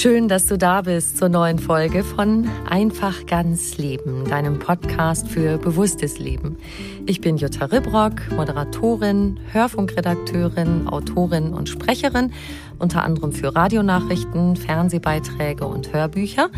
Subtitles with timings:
[0.00, 5.58] Schön, dass du da bist zur neuen Folge von Einfach ganz Leben, deinem Podcast für
[5.58, 6.56] bewusstes Leben.
[7.04, 12.32] Ich bin Jutta Ribrock, Moderatorin, Hörfunkredakteurin, Autorin und Sprecherin,
[12.80, 16.50] unter anderem für Radionachrichten, Fernsehbeiträge und Hörbücher.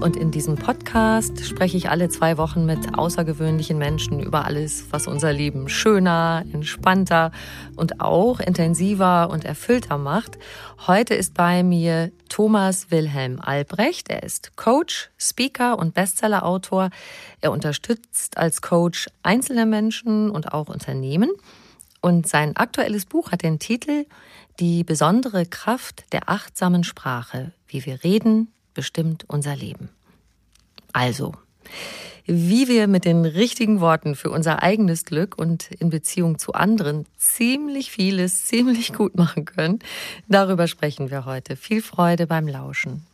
[0.00, 5.06] Und in diesem Podcast spreche ich alle zwei Wochen mit außergewöhnlichen Menschen über alles, was
[5.06, 7.32] unser Leben schöner, entspannter
[7.76, 10.38] und auch intensiver und erfüllter macht.
[10.86, 14.08] Heute ist bei mir Thomas Wilhelm Albrecht.
[14.10, 16.90] Er ist Coach, Speaker und Bestsellerautor.
[17.40, 21.30] Er unterstützt als Coach einzelne Menschen und auch Unternehmen.
[22.00, 24.04] Und sein aktuelles Buch hat den Titel
[24.60, 27.52] Die besondere Kraft der achtsamen Sprache.
[27.66, 29.88] Wie wir reden, bestimmt unser Leben.
[30.92, 31.32] Also,
[32.24, 37.04] wie wir mit den richtigen Worten für unser eigenes Glück und in Beziehung zu anderen
[37.16, 39.80] ziemlich vieles ziemlich gut machen können,
[40.28, 41.56] darüber sprechen wir heute.
[41.56, 43.04] Viel Freude beim Lauschen.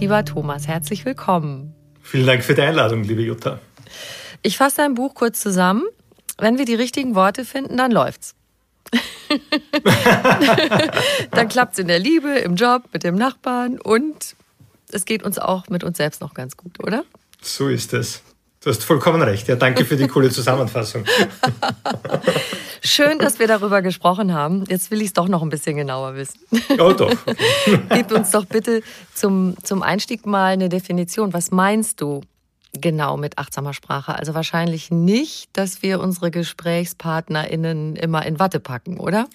[0.00, 1.74] Lieber Thomas, herzlich willkommen.
[2.00, 3.60] Vielen Dank für die Einladung, liebe Jutta.
[4.42, 5.84] Ich fasse dein Buch kurz zusammen.
[6.38, 8.34] Wenn wir die richtigen Worte finden, dann läuft's.
[11.32, 14.36] dann klappt's in der Liebe, im Job, mit dem Nachbarn und
[14.92, 17.04] es geht uns auch mit uns selbst noch ganz gut, oder?
[17.40, 18.22] So ist es.
[18.60, 19.46] Du hast vollkommen recht.
[19.48, 21.04] Ja, danke für die coole Zusammenfassung.
[22.82, 24.64] Schön, dass wir darüber gesprochen haben.
[24.68, 26.40] Jetzt will ich es doch noch ein bisschen genauer wissen.
[26.78, 27.12] Oh doch.
[27.90, 28.82] Gib uns doch bitte
[29.14, 31.32] zum, zum Einstieg mal eine Definition.
[31.32, 32.22] Was meinst du
[32.78, 34.14] genau mit achtsamer Sprache?
[34.14, 39.28] Also wahrscheinlich nicht, dass wir unsere GesprächspartnerInnen immer in Watte packen, oder?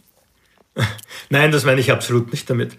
[1.30, 2.78] Nein, das meine ich absolut nicht damit.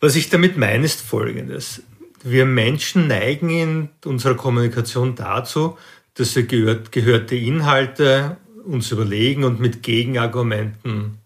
[0.00, 1.82] Was ich damit meine, ist Folgendes.
[2.22, 5.78] Wir Menschen neigen in unserer Kommunikation dazu,
[6.14, 11.18] dass wir gehörte Inhalte uns überlegen und mit Gegenargumenten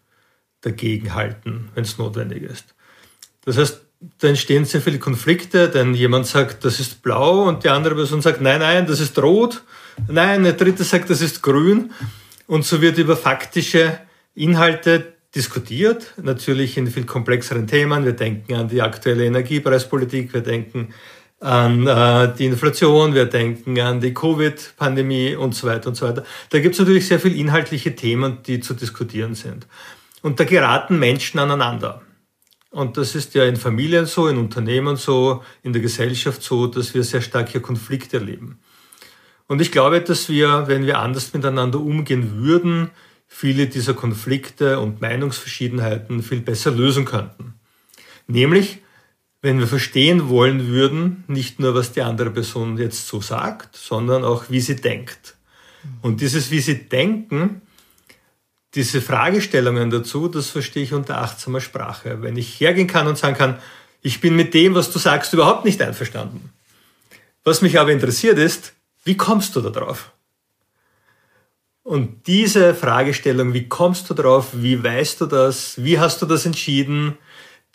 [0.60, 2.74] dagegenhalten, wenn es notwendig ist.
[3.44, 7.68] Das heißt, da entstehen sehr viele Konflikte, denn jemand sagt, das ist blau und die
[7.68, 9.62] andere Person sagt, nein, nein, das ist rot.
[10.06, 11.90] Nein, der dritte sagt, das ist grün.
[12.46, 13.98] Und so wird über faktische
[14.34, 18.04] Inhalte diskutiert, natürlich in viel komplexeren Themen.
[18.04, 20.94] Wir denken an die aktuelle Energiepreispolitik, wir denken
[21.40, 26.24] an äh, die Inflation, wir denken an die Covid-Pandemie und so weiter und so weiter.
[26.50, 29.66] Da gibt es natürlich sehr viele inhaltliche Themen, die zu diskutieren sind.
[30.22, 32.02] Und da geraten Menschen aneinander.
[32.70, 36.94] Und das ist ja in Familien so, in Unternehmen so, in der Gesellschaft so, dass
[36.94, 38.58] wir sehr starke Konflikte erleben.
[39.46, 42.90] Und ich glaube, dass wir, wenn wir anders miteinander umgehen würden,
[43.26, 47.54] viele dieser Konflikte und Meinungsverschiedenheiten viel besser lösen könnten.
[48.26, 48.82] Nämlich,
[49.40, 54.24] wenn wir verstehen wollen würden, nicht nur, was die andere Person jetzt so sagt, sondern
[54.24, 55.36] auch, wie sie denkt.
[56.02, 57.62] Und dieses, wie sie denken,
[58.78, 62.22] diese Fragestellungen dazu, das verstehe ich unter achtsamer Sprache.
[62.22, 63.58] Wenn ich hergehen kann und sagen kann,
[64.02, 66.52] ich bin mit dem, was du sagst, überhaupt nicht einverstanden.
[67.42, 70.12] Was mich aber interessiert ist, wie kommst du da drauf?
[71.82, 76.46] Und diese Fragestellung, wie kommst du drauf, wie weißt du das, wie hast du das
[76.46, 77.18] entschieden,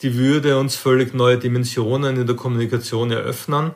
[0.04, 3.74] die würde uns völlig neue Dimensionen in der Kommunikation eröffnen,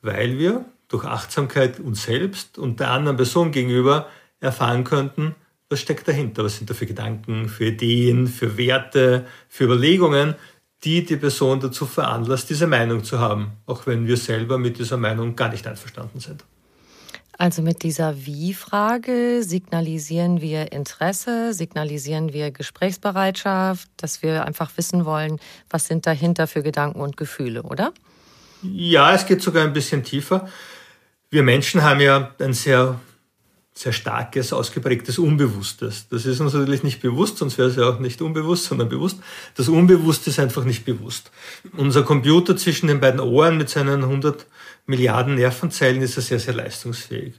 [0.00, 4.08] weil wir durch Achtsamkeit uns selbst und der anderen Person gegenüber
[4.40, 5.34] erfahren könnten,
[5.70, 6.44] was steckt dahinter?
[6.44, 10.34] Was sind da für Gedanken, für Ideen, für Werte, für Überlegungen,
[10.84, 14.96] die die Person dazu veranlasst, diese Meinung zu haben, auch wenn wir selber mit dieser
[14.96, 16.44] Meinung gar nicht einverstanden sind.
[17.38, 25.40] Also mit dieser Wie-Frage signalisieren wir Interesse, signalisieren wir Gesprächsbereitschaft, dass wir einfach wissen wollen,
[25.70, 27.94] was sind dahinter für Gedanken und Gefühle, oder?
[28.62, 30.48] Ja, es geht sogar ein bisschen tiefer.
[31.30, 33.00] Wir Menschen haben ja ein sehr
[33.72, 36.08] sehr starkes, ausgeprägtes Unbewusstes.
[36.08, 39.18] Das ist uns natürlich nicht bewusst, sonst wäre es ja auch nicht unbewusst, sondern bewusst.
[39.54, 41.30] Das Unbewusste ist einfach nicht bewusst.
[41.76, 44.46] Unser Computer zwischen den beiden Ohren mit seinen 100
[44.86, 47.34] Milliarden Nervenzellen ist ja sehr, sehr leistungsfähig.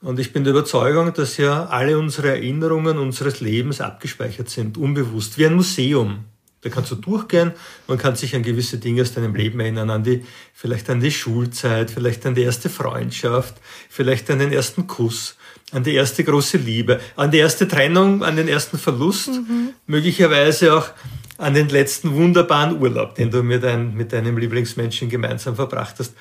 [0.00, 5.38] Und ich bin der Überzeugung, dass ja alle unsere Erinnerungen unseres Lebens abgespeichert sind, unbewusst,
[5.38, 6.26] wie ein Museum.
[6.64, 7.52] Da kannst du durchgehen,
[7.86, 10.24] man kann sich an gewisse Dinge aus deinem Leben erinnern, an die,
[10.54, 13.56] vielleicht an die Schulzeit, vielleicht an die erste Freundschaft,
[13.90, 15.36] vielleicht an den ersten Kuss,
[15.72, 19.74] an die erste große Liebe, an die erste Trennung, an den ersten Verlust, mhm.
[19.86, 20.88] möglicherweise auch
[21.36, 26.14] an den letzten wunderbaren Urlaub, den du mit, dein, mit deinem Lieblingsmenschen gemeinsam verbracht hast.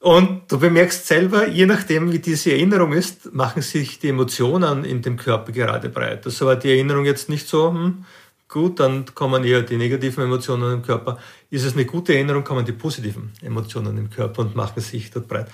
[0.00, 5.00] Und du bemerkst selber, je nachdem, wie diese Erinnerung ist, machen sich die Emotionen in
[5.00, 6.26] dem Körper gerade breit.
[6.26, 8.04] Also war die Erinnerung jetzt nicht so, hm,
[8.50, 11.18] gut, dann kommen eher die negativen Emotionen im Körper.
[11.48, 15.28] Ist es eine gute Erinnerung, kommen die positiven Emotionen im Körper und machen sich dort
[15.28, 15.48] breit.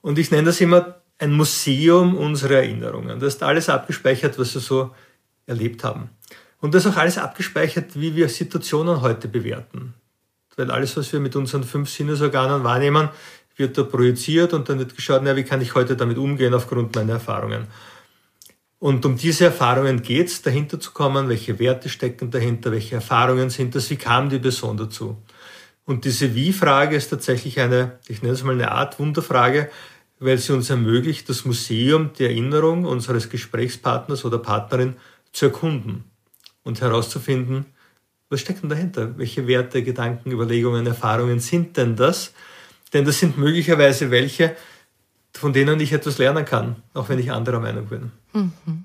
[0.00, 3.18] Und ich nenne das immer ein Museum unserer Erinnerungen.
[3.18, 4.94] Da ist alles abgespeichert, was wir so
[5.46, 6.10] erlebt haben.
[6.60, 9.94] Und das ist auch alles abgespeichert, wie wir Situationen heute bewerten.
[10.56, 13.10] Weil alles, was wir mit unseren fünf Sinnesorganen wahrnehmen,
[13.56, 16.94] wird da projiziert und dann wird geschaut, na, wie kann ich heute damit umgehen aufgrund
[16.94, 17.66] meiner Erfahrungen.
[18.78, 23.48] Und um diese Erfahrungen geht es, dahinter zu kommen, welche Werte stecken dahinter, welche Erfahrungen
[23.50, 25.16] sind das, wie kam die Person dazu.
[25.86, 29.70] Und diese Wie-Frage ist tatsächlich eine, ich nenne es mal eine Art Wunderfrage,
[30.18, 34.96] weil sie uns ermöglicht, das Museum der Erinnerung unseres Gesprächspartners oder Partnerin
[35.32, 36.04] zu erkunden
[36.64, 37.66] und herauszufinden,
[38.28, 39.16] was steckt denn dahinter?
[39.18, 42.32] Welche Werte, Gedanken, Überlegungen, Erfahrungen sind denn das?
[42.92, 44.56] Denn das sind möglicherweise welche,
[45.32, 48.10] von denen ich etwas lernen kann, auch wenn ich anderer Meinung bin.
[48.36, 48.84] Mhm.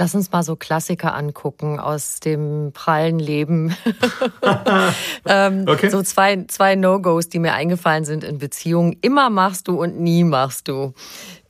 [0.00, 3.76] Lass uns mal so Klassiker angucken aus dem prallen Leben.
[5.26, 5.90] ähm, okay.
[5.90, 8.96] So zwei, zwei No-Gos, die mir eingefallen sind in Beziehungen.
[9.02, 10.94] Immer machst du und nie machst du.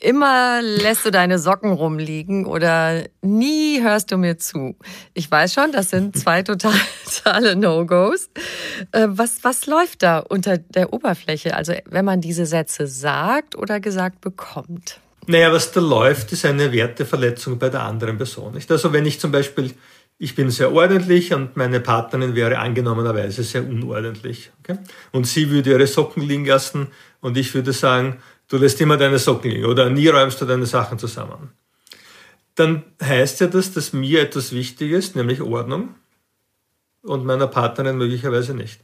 [0.00, 4.74] Immer lässt du deine Socken rumliegen oder nie hörst du mir zu.
[5.14, 6.74] Ich weiß schon, das sind zwei total,
[7.04, 8.30] totale No-Gos.
[8.90, 11.54] Äh, was, was läuft da unter der Oberfläche?
[11.54, 14.98] Also wenn man diese Sätze sagt oder gesagt bekommt?
[15.26, 18.54] Naja, was da läuft, ist eine Werteverletzung bei der anderen Person.
[18.54, 18.70] Nicht?
[18.70, 19.72] Also wenn ich zum Beispiel,
[20.18, 24.50] ich bin sehr ordentlich und meine Partnerin wäre angenommenerweise sehr unordentlich.
[24.60, 24.78] Okay?
[25.12, 26.88] Und sie würde ihre Socken liegen lassen
[27.20, 28.18] und ich würde sagen,
[28.48, 31.50] du lässt immer deine Socken liegen oder nie räumst du deine Sachen zusammen.
[32.54, 35.94] Dann heißt ja das, dass mir etwas wichtig ist, nämlich Ordnung
[37.02, 38.80] und meiner Partnerin möglicherweise nicht.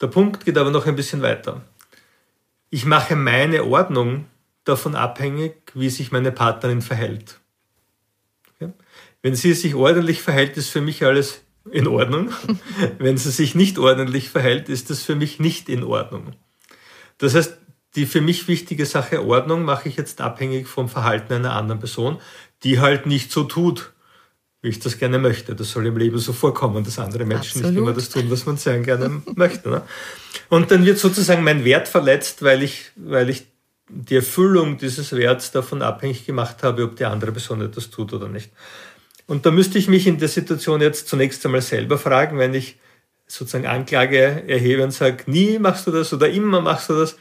[0.00, 1.62] Der Punkt geht aber noch ein bisschen weiter.
[2.70, 4.26] Ich mache meine Ordnung
[4.66, 7.40] davon abhängig, wie sich meine Partnerin verhält.
[8.54, 8.72] Okay?
[9.22, 12.30] Wenn sie sich ordentlich verhält, ist für mich alles in Ordnung.
[12.98, 16.32] Wenn sie sich nicht ordentlich verhält, ist das für mich nicht in Ordnung.
[17.18, 17.58] Das heißt,
[17.94, 22.18] die für mich wichtige Sache Ordnung mache ich jetzt abhängig vom Verhalten einer anderen Person,
[22.62, 23.92] die halt nicht so tut,
[24.60, 25.54] wie ich das gerne möchte.
[25.54, 27.70] Das soll im Leben so vorkommen, dass andere Menschen Absolut.
[27.70, 29.70] nicht immer das tun, was man sehr gerne möchte.
[29.70, 29.82] Ne?
[30.48, 33.46] Und dann wird sozusagen mein Wert verletzt, weil ich, weil ich
[33.88, 38.28] die Erfüllung dieses Werts davon abhängig gemacht habe, ob die andere Person etwas tut oder
[38.28, 38.50] nicht.
[39.26, 42.78] Und da müsste ich mich in der Situation jetzt zunächst einmal selber fragen, wenn ich
[43.26, 47.16] sozusagen Anklage erhebe und sage, nie machst du das oder immer machst du das,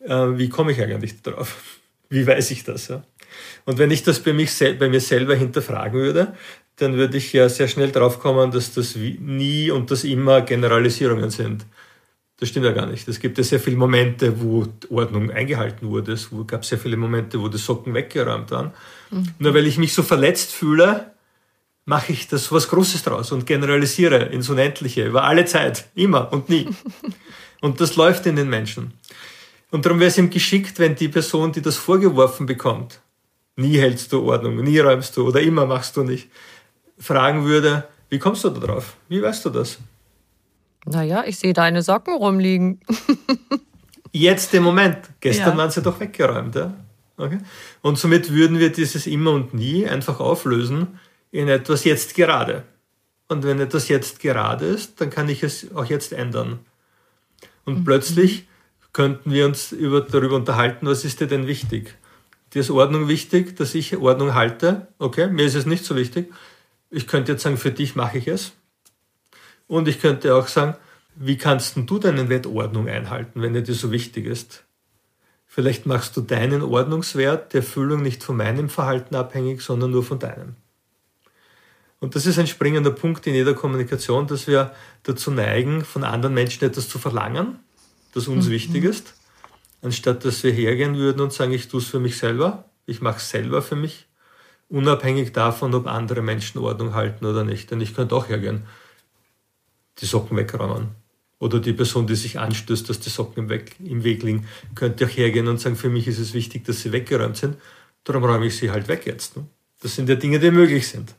[0.00, 1.56] äh, wie komme ich eigentlich darauf?
[2.10, 2.88] Wie weiß ich das?
[2.88, 3.02] Ja?
[3.64, 6.34] Und wenn ich das bei, mich, bei mir selber hinterfragen würde,
[6.76, 11.30] dann würde ich ja sehr schnell drauf kommen, dass das nie und das immer Generalisierungen
[11.30, 11.64] sind.
[12.38, 13.06] Das stimmt ja gar nicht.
[13.06, 16.12] Es gibt ja sehr viele Momente, wo Ordnung eingehalten wurde.
[16.12, 18.72] Es gab sehr viele Momente, wo die Socken weggeräumt waren.
[19.10, 19.34] Mhm.
[19.38, 21.12] Nur weil ich mich so verletzt fühle,
[21.84, 26.48] mache ich das was Großes draus und generalisiere ins Unendliche über alle Zeit, immer und
[26.48, 26.68] nie.
[27.60, 28.94] und das läuft in den Menschen.
[29.70, 33.00] Und darum wäre es ihm geschickt, wenn die Person, die das vorgeworfen bekommt,
[33.56, 36.28] nie hältst du Ordnung, nie räumst du oder immer machst du nicht,
[36.98, 38.96] fragen würde, wie kommst du da drauf?
[39.08, 39.78] Wie weißt du das?
[40.84, 42.80] Naja, ich sehe deine Socken rumliegen.
[44.12, 44.98] Jetzt im Moment.
[45.20, 45.56] Gestern ja.
[45.56, 46.54] waren sie doch weggeräumt.
[46.54, 46.74] Ja?
[47.16, 47.38] Okay.
[47.82, 51.00] Und somit würden wir dieses immer und nie einfach auflösen
[51.30, 52.64] in etwas jetzt gerade.
[53.28, 56.60] Und wenn etwas jetzt gerade ist, dann kann ich es auch jetzt ändern.
[57.64, 57.84] Und mhm.
[57.84, 58.46] plötzlich
[58.92, 61.96] könnten wir uns über, darüber unterhalten, was ist dir denn wichtig?
[62.52, 64.86] Dir ist Ordnung wichtig, dass ich Ordnung halte.
[64.98, 66.32] Okay, mir ist es nicht so wichtig.
[66.90, 68.52] Ich könnte jetzt sagen, für dich mache ich es.
[69.66, 70.76] Und ich könnte auch sagen,
[71.16, 74.64] wie kannst du deinen Wert Ordnung einhalten, wenn er dir so wichtig ist?
[75.46, 80.18] Vielleicht machst du deinen Ordnungswert der Erfüllung nicht von meinem Verhalten abhängig, sondern nur von
[80.18, 80.56] deinem.
[82.00, 86.34] Und das ist ein springender Punkt in jeder Kommunikation, dass wir dazu neigen, von anderen
[86.34, 87.60] Menschen etwas zu verlangen,
[88.12, 88.50] das uns mhm.
[88.50, 89.14] wichtig ist,
[89.80, 93.18] anstatt dass wir hergehen würden und sagen, ich tue es für mich selber, ich mache
[93.18, 94.06] es selber für mich,
[94.68, 97.70] unabhängig davon, ob andere Menschen Ordnung halten oder nicht.
[97.70, 98.64] Denn ich könnte auch hergehen,
[99.98, 100.88] die Socken wegräumen
[101.38, 105.06] oder die Person, die sich anstößt, dass die Socken im Weg, im Weg liegen, könnte
[105.06, 107.56] auch hergehen und sagen, für mich ist es wichtig, dass sie weggeräumt sind,
[108.04, 109.36] darum räume ich sie halt weg jetzt.
[109.36, 109.46] Ne?
[109.80, 111.14] Das sind ja Dinge, die möglich sind.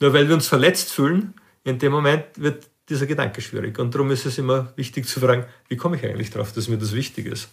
[0.00, 3.78] Nur weil wir uns verletzt fühlen, in dem Moment wird dieser Gedanke schwierig.
[3.78, 6.76] Und darum ist es immer wichtig zu fragen, wie komme ich eigentlich darauf, dass mir
[6.76, 7.48] das wichtig ist?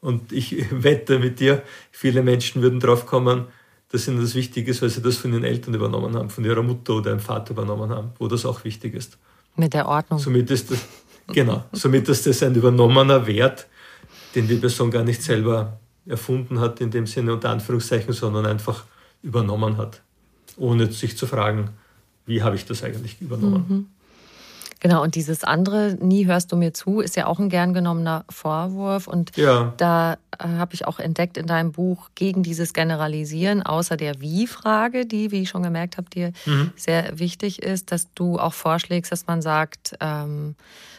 [0.00, 3.46] Und ich wette mit dir, viele Menschen würden drauf kommen,
[3.90, 6.62] dass ihnen das wichtig ist, weil sie das von ihren Eltern übernommen haben, von ihrer
[6.62, 9.18] Mutter oder ihrem Vater übernommen haben, wo das auch wichtig ist.
[9.56, 10.18] Mit der Ordnung.
[10.18, 10.78] Somit ist das,
[11.32, 13.66] Genau, somit ist das ein übernommener Wert,
[14.34, 18.84] den die Person gar nicht selber erfunden hat, in dem Sinne unter Anführungszeichen, sondern einfach
[19.22, 20.02] übernommen hat,
[20.56, 21.70] ohne sich zu fragen,
[22.26, 23.64] wie habe ich das eigentlich übernommen.
[23.68, 23.86] Mhm.
[24.84, 28.26] Genau, und dieses andere, nie hörst du mir zu, ist ja auch ein gern genommener
[28.28, 29.06] Vorwurf.
[29.06, 29.72] Und ja.
[29.78, 35.06] da äh, habe ich auch entdeckt in deinem Buch gegen dieses Generalisieren, außer der Wie-Frage,
[35.06, 36.70] die, wie ich schon gemerkt habe, dir mhm.
[36.76, 40.54] sehr wichtig ist, dass du auch vorschlägst, dass man sagt, ähm,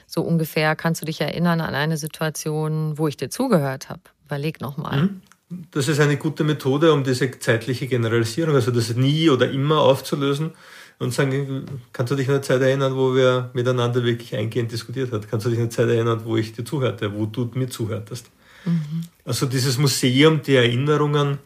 [0.07, 4.01] so ungefähr kannst du dich erinnern an eine Situation, wo ich dir zugehört habe.
[4.25, 5.03] Überleg nochmal.
[5.03, 5.21] Mhm.
[5.69, 10.53] Das ist eine gute Methode, um diese zeitliche Generalisierung, also das nie oder immer aufzulösen
[10.99, 15.11] und sagen, kannst du dich an eine Zeit erinnern, wo wir miteinander wirklich eingehend diskutiert
[15.11, 15.25] haben?
[15.29, 18.29] Kannst du dich an eine Zeit erinnern, wo ich dir zuhörte, wo du mir zuhörtest?
[18.65, 19.03] Mhm.
[19.23, 21.39] Also dieses Museum die Erinnerungen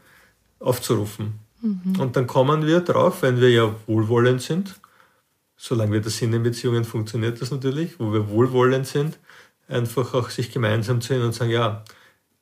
[0.59, 1.39] aufzurufen.
[1.61, 1.99] Mhm.
[1.99, 4.79] Und dann kommen wir drauf, wenn wir ja wohlwollend sind,
[5.57, 9.19] solange wir das sind in Beziehungen, funktioniert das natürlich, wo wir wohlwollend sind,
[9.67, 11.83] einfach auch sich gemeinsam zu erinnern und sagen, ja,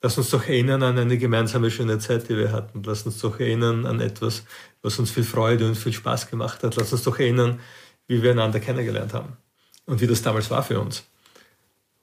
[0.02, 2.84] lass uns doch erinnern an eine gemeinsame schöne Zeit, die wir hatten.
[2.84, 4.44] Lass uns doch erinnern an etwas,
[4.81, 6.75] was uns viel Freude und viel Spaß gemacht hat.
[6.75, 7.60] Lass uns doch erinnern,
[8.07, 9.38] wie wir einander kennengelernt haben
[9.86, 11.03] und wie das damals war für uns.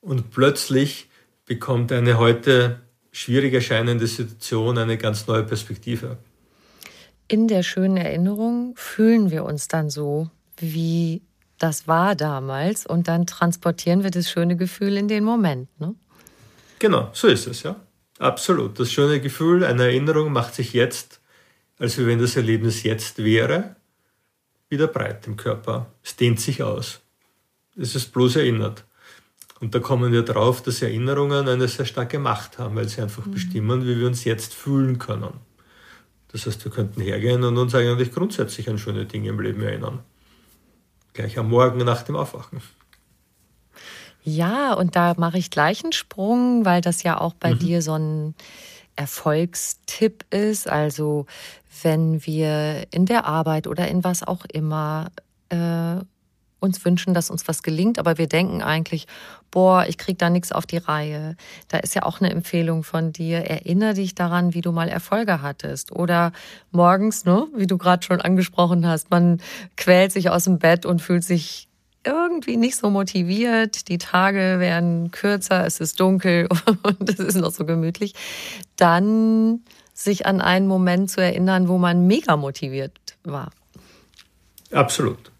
[0.00, 1.08] Und plötzlich
[1.46, 2.80] bekommt eine heute
[3.12, 6.18] schwierig erscheinende Situation eine ganz neue Perspektive.
[7.28, 10.28] In der schönen Erinnerung fühlen wir uns dann so,
[10.58, 11.22] wie
[11.58, 15.68] das war damals und dann transportieren wir das schöne Gefühl in den Moment.
[15.80, 15.94] Ne?
[16.78, 17.76] Genau, so ist es, ja.
[18.18, 18.78] Absolut.
[18.78, 21.20] Das schöne Gefühl einer Erinnerung macht sich jetzt,
[21.78, 23.76] als wenn das Erlebnis jetzt wäre,
[24.68, 25.92] wieder breit im Körper.
[26.02, 27.00] Es dehnt sich aus.
[27.76, 28.84] Es ist bloß erinnert.
[29.60, 33.26] Und da kommen wir drauf, dass Erinnerungen eine sehr starke Macht haben, weil sie einfach
[33.26, 33.32] mhm.
[33.32, 35.32] bestimmen, wie wir uns jetzt fühlen können.
[36.28, 40.00] Das heißt, wir könnten hergehen und uns eigentlich grundsätzlich an schöne Dinge im Leben erinnern.
[41.12, 42.60] Gleich am Morgen nach dem Aufwachen.
[44.24, 47.58] Ja, und da mache ich gleich einen Sprung, weil das ja auch bei mhm.
[47.58, 48.34] dir so ein
[48.96, 50.68] Erfolgstipp ist.
[50.68, 51.26] Also
[51.82, 55.10] wenn wir in der Arbeit oder in was auch immer
[55.48, 55.96] äh,
[56.64, 59.06] uns wünschen, dass uns was gelingt, aber wir denken eigentlich,
[59.50, 61.36] boah, ich krieg da nichts auf die Reihe.
[61.68, 63.38] Da ist ja auch eine Empfehlung von dir.
[63.38, 65.92] Erinnere dich daran, wie du mal Erfolge hattest.
[65.92, 66.32] Oder
[66.72, 69.40] morgens, ne, wie du gerade schon angesprochen hast, man
[69.76, 71.68] quält sich aus dem Bett und fühlt sich
[72.06, 76.48] irgendwie nicht so motiviert, die Tage werden kürzer, es ist dunkel
[76.82, 78.14] und es ist noch so gemütlich,
[78.76, 79.60] dann
[79.94, 83.50] sich an einen Moment zu erinnern, wo man mega motiviert war.
[84.70, 85.30] Absolut.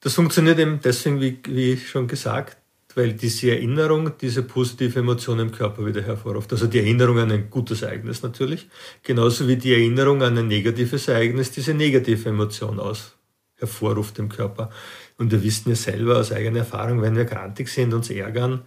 [0.00, 2.58] Das funktioniert eben deswegen, wie, wie schon gesagt,
[2.94, 6.52] weil diese Erinnerung diese positive Emotion im Körper wieder hervorruft.
[6.52, 8.68] Also die Erinnerung an ein gutes Ereignis natürlich,
[9.02, 13.14] genauso wie die Erinnerung an ein negatives Ereignis diese negative Emotion aus
[13.56, 14.70] hervorruft im Körper.
[15.16, 18.62] Und wir wissen ja selber aus eigener Erfahrung, wenn wir grantig sind, uns ärgern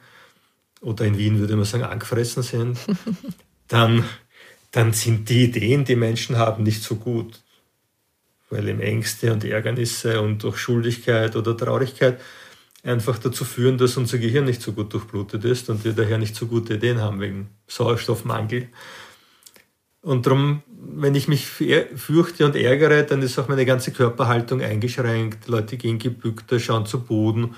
[0.82, 2.78] oder in Wien würde man sagen angefressen sind,
[3.68, 4.04] dann,
[4.72, 7.42] dann sind die Ideen, die Menschen haben, nicht so gut.
[8.50, 12.20] Weil eben Ängste und Ärgernisse und durch Schuldigkeit oder Traurigkeit
[12.84, 16.36] einfach dazu führen, dass unser Gehirn nicht so gut durchblutet ist und wir daher nicht
[16.36, 18.70] so gute Ideen haben wegen Sauerstoffmangel.
[20.02, 25.48] Und darum, wenn ich mich fürchte und ärgere, dann ist auch meine ganze Körperhaltung eingeschränkt.
[25.48, 27.56] Leute gehen gebückter, schauen zu Boden.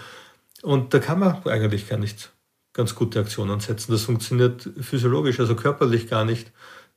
[0.62, 2.32] Und da kann man eigentlich gar nicht
[2.74, 3.92] ganz gute Aktionen setzen.
[3.92, 6.52] Das funktioniert physiologisch, also körperlich gar nicht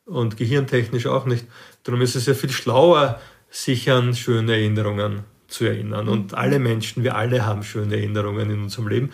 [0.06, 1.46] und gehirntechnisch auch nicht.
[1.84, 3.20] Darum ist es ja viel schlauer,
[3.50, 6.08] sich an schöne Erinnerungen zu erinnern.
[6.08, 9.12] Und alle Menschen, wir alle haben schöne Erinnerungen in unserem Leben.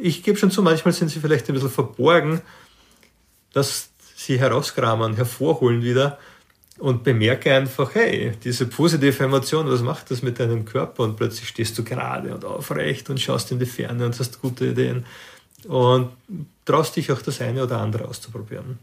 [0.00, 2.42] Ich gebe schon zu, manchmal sind sie vielleicht ein bisschen verborgen.
[3.52, 6.18] dass sie herauskramen, hervorholen wieder,
[6.78, 11.04] und bemerke einfach, hey, diese positive Emotion, was macht das mit deinem Körper?
[11.04, 14.66] Und plötzlich stehst du gerade und aufrecht und schaust in die Ferne und hast gute
[14.66, 15.04] Ideen
[15.68, 16.10] und
[16.64, 18.78] traust dich auch das eine oder andere auszuprobieren.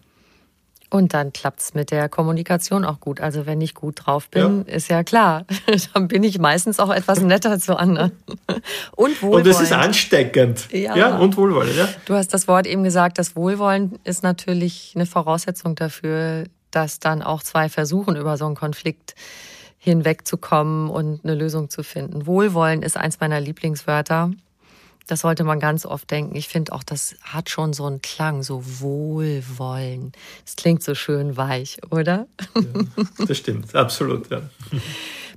[0.92, 3.22] Und dann klappt es mit der Kommunikation auch gut.
[3.22, 4.74] Also wenn ich gut drauf bin, ja.
[4.74, 5.46] ist ja klar,
[5.94, 8.12] dann bin ich meistens auch etwas netter zu anderen.
[8.96, 9.48] Und wohlwollend.
[9.48, 10.72] Und es ist ansteckend.
[10.72, 10.96] Ja.
[10.96, 11.76] ja, und wohlwollend.
[11.76, 11.88] Ja.
[12.06, 17.22] Du hast das Wort eben gesagt, das Wohlwollen ist natürlich eine Voraussetzung dafür, dass dann
[17.22, 19.16] auch zwei versuchen, über so einen Konflikt
[19.78, 22.26] hinwegzukommen und eine Lösung zu finden.
[22.26, 24.32] Wohlwollen ist eins meiner Lieblingswörter.
[25.10, 26.36] Das sollte man ganz oft denken.
[26.36, 30.12] Ich finde auch, das hat schon so einen Klang, so Wohlwollen.
[30.46, 32.28] Das klingt so schön weich, oder?
[32.56, 34.44] Ja, das stimmt, absolut, ja.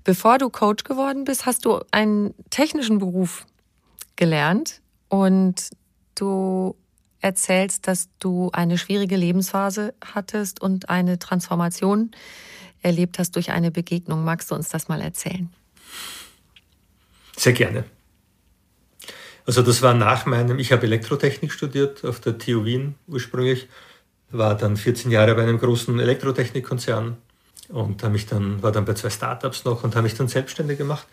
[0.05, 3.47] Bevor du Coach geworden bist, hast du einen technischen Beruf
[4.17, 5.71] gelernt und
[6.17, 6.77] du
[7.21, 12.11] erzählst, dass du eine schwierige Lebensphase hattest und eine Transformation
[12.83, 14.23] erlebt hast durch eine Begegnung.
[14.23, 15.51] Magst du uns das mal erzählen?
[17.39, 17.85] Sehr gerne.
[19.45, 23.69] Also das war nach meinem, ich habe Elektrotechnik studiert auf der TU Wien ursprünglich,
[24.31, 27.17] war dann 14 Jahre bei einem großen Elektrotechnikkonzern
[27.69, 30.79] und habe mich dann, war dann bei zwei Startups noch und habe mich dann selbstständig
[30.79, 31.07] gemacht.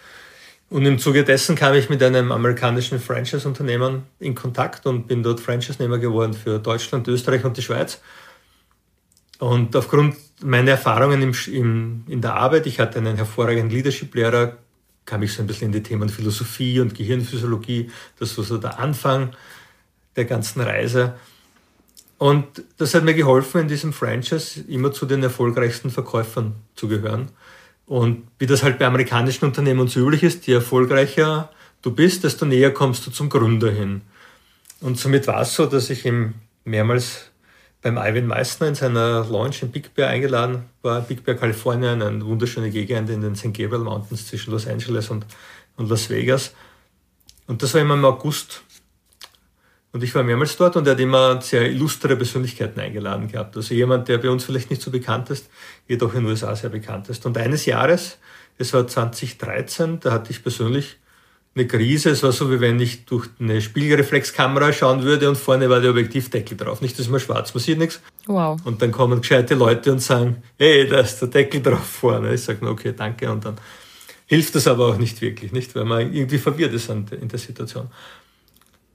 [0.70, 5.40] Und im Zuge dessen kam ich mit einem amerikanischen Franchise-Unternehmen in Kontakt und bin dort
[5.40, 8.00] Franchise-Nehmer geworden für Deutschland, Österreich und die Schweiz.
[9.40, 14.58] Und aufgrund meiner Erfahrungen im, im, in der Arbeit, ich hatte einen hervorragenden Leadership-Lehrer,
[15.10, 17.90] kam ich so ein bisschen in die Themen Philosophie und Gehirnphysiologie.
[18.20, 19.32] Das war so der Anfang
[20.16, 21.16] der ganzen Reise.
[22.20, 27.30] Und das hat mir geholfen, in diesem Franchise immer zu den erfolgreichsten Verkäufern zu gehören.
[27.88, 31.50] Und wie das halt bei amerikanischen Unternehmen so üblich ist, je erfolgreicher
[31.82, 34.02] du bist, desto näher kommst du zum Gründer hin.
[34.80, 36.36] Und somit war es so, dass ich ihm
[36.66, 37.32] mehrmals
[37.82, 41.02] beim Ivan Meissner in seiner Launch in Big Bear eingeladen war.
[41.02, 43.54] Big Bear, Kalifornien, eine wunderschöne Gegend in den St.
[43.54, 45.26] Gabriel Mountains zwischen Los Angeles und,
[45.78, 46.54] und Las Vegas.
[47.48, 48.64] Und das war immer im August.
[49.92, 53.56] Und ich war mehrmals dort und er hat immer sehr illustre Persönlichkeiten eingeladen gehabt.
[53.56, 55.50] Also jemand, der bei uns vielleicht nicht so bekannt ist,
[55.88, 57.26] jedoch in den USA sehr bekannt ist.
[57.26, 58.20] Und eines Jahres,
[58.60, 60.98] es war 2013, da hatte ich persönlich
[61.60, 62.12] eine Krise.
[62.12, 65.92] Es war so, wie wenn ich durch eine Spiegelreflexkamera schauen würde und vorne war der
[65.92, 66.82] Objektivdeckel drauf.
[66.82, 68.02] Nicht, dass man schwarz, man sieht nichts.
[68.26, 68.60] Wow.
[68.64, 72.34] Und dann kommen gescheite Leute und sagen, hey, da ist der Deckel drauf vorne.
[72.34, 73.30] Ich sage, okay, danke.
[73.30, 73.58] Und dann
[74.26, 75.76] hilft das aber auch nicht wirklich, nicht?
[75.76, 77.90] Weil man irgendwie verwirrt ist in der Situation.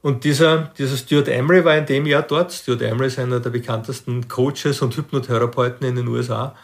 [0.01, 2.53] Und dieser, dieser Stuart Emery war in dem Jahr dort.
[2.53, 6.55] Stuart Emery ist einer der bekanntesten Coaches und Hypnotherapeuten in den USA.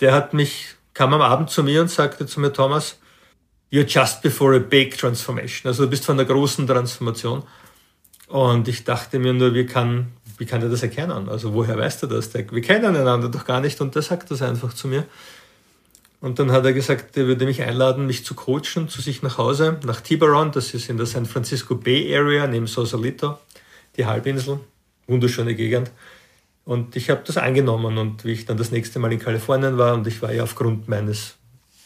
[0.00, 2.98] Der hat mich, kam am Abend zu mir und sagte zu mir, Thomas,
[3.72, 5.68] you're just before a big transformation.
[5.68, 7.42] Also du bist von der großen Transformation.
[8.28, 11.28] Und ich dachte mir nur, wie kann, wie kann er das erkennen?
[11.28, 12.32] Also woher weißt du das?
[12.32, 15.06] Wir kennen einander doch gar nicht und der sagt das einfach zu mir.
[16.20, 19.38] Und dann hat er gesagt, er würde mich einladen, mich zu coachen, zu sich nach
[19.38, 23.38] Hause, nach Tiburon, das ist in der San Francisco Bay Area neben Sausalito,
[23.96, 24.60] die Halbinsel,
[25.08, 25.90] wunderschöne Gegend.
[26.64, 29.94] Und ich habe das angenommen und wie ich dann das nächste Mal in Kalifornien war
[29.94, 31.34] und ich war ja aufgrund meines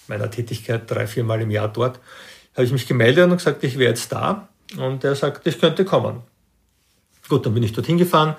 [0.08, 2.00] meiner Tätigkeit drei, vier Mal im Jahr dort,
[2.54, 4.48] habe ich mich gemeldet und gesagt, ich wäre jetzt da.
[4.76, 6.22] Und er sagt, ich könnte kommen.
[7.28, 8.36] Gut, dann bin ich dorthin gefahren,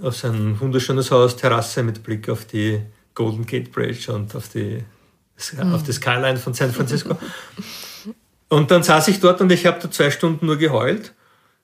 [0.00, 2.80] auf sein wunderschönes Haus, Terrasse mit Blick auf die
[3.14, 4.84] Golden Gate Bridge und auf die,
[5.52, 5.74] mhm.
[5.74, 7.16] auf die Skyline von San Francisco.
[8.48, 11.12] und dann saß ich dort und ich habe da zwei Stunden nur geheult.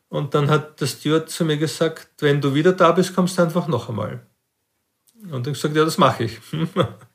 [0.08, 3.42] Und dann hat der Steward zu mir gesagt, wenn du wieder da bist, kommst du
[3.42, 4.20] einfach noch einmal.
[5.30, 6.38] Und ich gesagt, ja, das mache ich.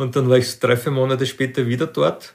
[0.00, 2.34] Und dann war ich drei, vier Monate später wieder dort.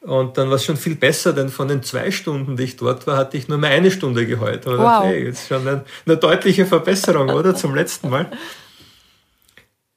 [0.00, 3.06] Und dann war es schon viel besser, denn von den zwei Stunden, die ich dort
[3.06, 4.66] war, hatte ich nur mehr eine Stunde geheult.
[4.66, 4.84] Und wow.
[4.84, 7.54] dachte, hey, jetzt schon eine, eine deutliche Verbesserung, oder?
[7.54, 8.30] Zum letzten Mal.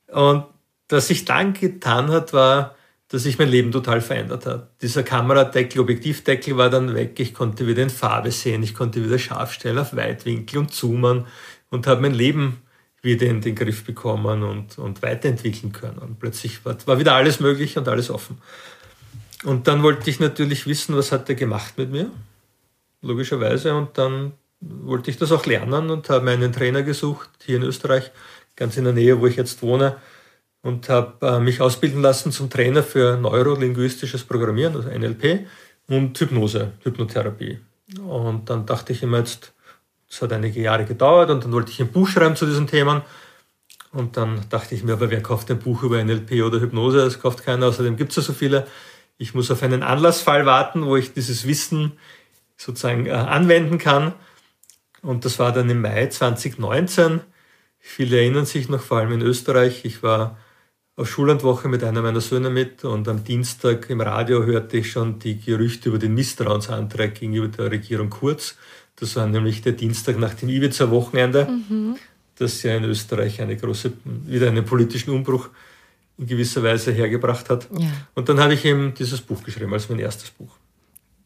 [0.07, 0.45] Und
[0.89, 2.75] was sich dann getan hat, war,
[3.09, 4.69] dass sich mein Leben total verändert hat.
[4.81, 7.19] Dieser Kameradeckel, Objektivdeckel war dann weg.
[7.19, 8.63] Ich konnte wieder in Farbe sehen.
[8.63, 11.25] Ich konnte wieder scharf stellen auf Weitwinkel und zoomen
[11.69, 12.61] und habe mein Leben
[13.01, 15.97] wieder in den Griff bekommen und, und weiterentwickeln können.
[15.99, 18.37] Und plötzlich war, war wieder alles möglich und alles offen.
[19.43, 22.11] Und dann wollte ich natürlich wissen, was hat er gemacht mit mir,
[23.01, 23.73] logischerweise.
[23.75, 28.11] Und dann wollte ich das auch lernen und habe einen Trainer gesucht, hier in Österreich,
[28.55, 29.95] ganz in der Nähe, wo ich jetzt wohne,
[30.61, 35.47] und habe äh, mich ausbilden lassen zum Trainer für neurolinguistisches Programmieren, also NLP,
[35.87, 37.59] und Hypnose, Hypnotherapie.
[38.05, 39.53] Und dann dachte ich immer jetzt,
[40.09, 43.01] es hat einige Jahre gedauert und dann wollte ich ein Buch schreiben zu diesen Themen.
[43.91, 46.97] Und dann dachte ich mir, aber wer kauft ein Buch über NLP oder Hypnose?
[46.97, 48.67] Das kauft keiner, außerdem gibt es ja so viele.
[49.17, 51.93] Ich muss auf einen Anlassfall warten, wo ich dieses Wissen
[52.57, 54.13] sozusagen äh, anwenden kann.
[55.01, 57.21] Und das war dann im Mai 2019.
[57.79, 59.85] Viele erinnern sich noch, vor allem in Österreich.
[59.85, 60.37] Ich war
[60.95, 65.17] auf Schullandwoche mit einer meiner Söhne mit und am Dienstag im Radio hörte ich schon
[65.19, 68.57] die Gerüchte über den Misstrauensantrag gegenüber der Regierung Kurz.
[68.99, 71.95] Das war nämlich der Dienstag nach dem Ibiza-Wochenende, mhm.
[72.35, 75.49] das ja in Österreich eine große, wieder einen politischen Umbruch
[76.17, 77.67] in gewisser Weise hergebracht hat.
[77.77, 77.91] Ja.
[78.13, 80.51] Und dann habe ich ihm dieses Buch geschrieben, als mein erstes Buch.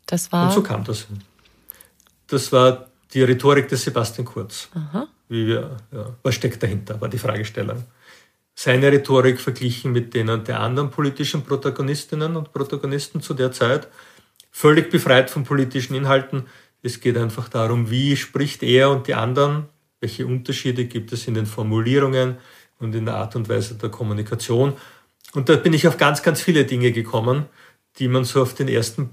[0.05, 0.47] Das war.
[0.47, 1.07] Und so kam das.
[2.27, 4.69] Das war die Rhetorik des Sebastian Kurz.
[4.73, 5.07] Aha.
[5.29, 7.83] Wie wir, ja, was steckt dahinter, war die Fragestellung.
[8.55, 13.87] Seine Rhetorik verglichen mit denen der anderen politischen Protagonistinnen und Protagonisten zu der Zeit.
[14.51, 16.45] Völlig befreit von politischen Inhalten.
[16.83, 19.65] Es geht einfach darum, wie spricht er und die anderen,
[20.01, 22.37] welche Unterschiede gibt es in den Formulierungen
[22.77, 24.73] und in der Art und Weise der Kommunikation.
[25.33, 27.45] Und da bin ich auf ganz, ganz viele Dinge gekommen,
[27.97, 29.11] die man so auf den ersten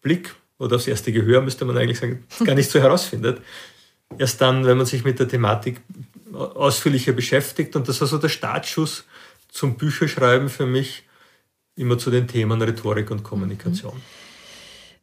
[0.00, 3.40] Blick oder aufs erste Gehör, müsste man eigentlich sagen, gar nicht so herausfindet.
[4.16, 5.80] Erst dann, wenn man sich mit der Thematik
[6.32, 7.74] ausführlicher beschäftigt.
[7.74, 9.04] Und das war so der Startschuss
[9.48, 11.04] zum Bücherschreiben für mich,
[11.76, 14.00] immer zu den Themen Rhetorik und Kommunikation.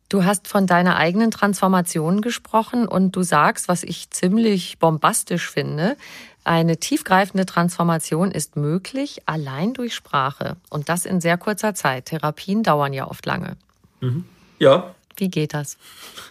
[0.10, 5.98] Du hast von deiner eigenen Transformation gesprochen und du sagst, was ich ziemlich bombastisch finde,
[6.46, 12.06] eine tiefgreifende Transformation ist möglich allein durch Sprache und das in sehr kurzer Zeit.
[12.06, 13.58] Therapien dauern ja oft lange.
[14.00, 14.24] Mhm.
[14.60, 14.96] Ja.
[15.18, 15.78] Wie geht das?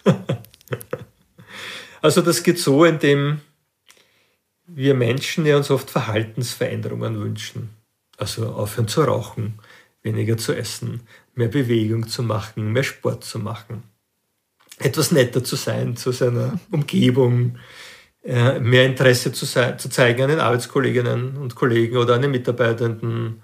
[2.01, 3.41] also das geht so, indem
[4.65, 7.69] wir Menschen ja uns oft Verhaltensveränderungen wünschen.
[8.17, 9.59] Also aufhören zu rauchen,
[10.07, 11.01] weniger zu essen,
[11.35, 13.83] mehr Bewegung zu machen, mehr Sport zu machen,
[14.79, 17.57] etwas netter zu sein zu seiner Umgebung,
[18.23, 23.41] äh, mehr Interesse zu, zu zeigen an den Arbeitskolleginnen und Kollegen oder an den Mitarbeitenden,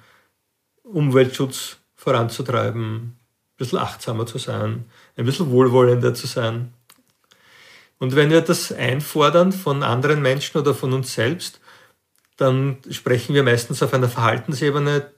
[0.84, 3.18] Umweltschutz voranzutreiben, ein
[3.58, 6.74] bisschen achtsamer zu sein, ein bisschen wohlwollender zu sein.
[8.00, 11.62] Und wenn wir das einfordern von anderen Menschen oder von uns selbst,
[12.38, 15.12] dann sprechen wir meistens auf einer Verhaltensebene,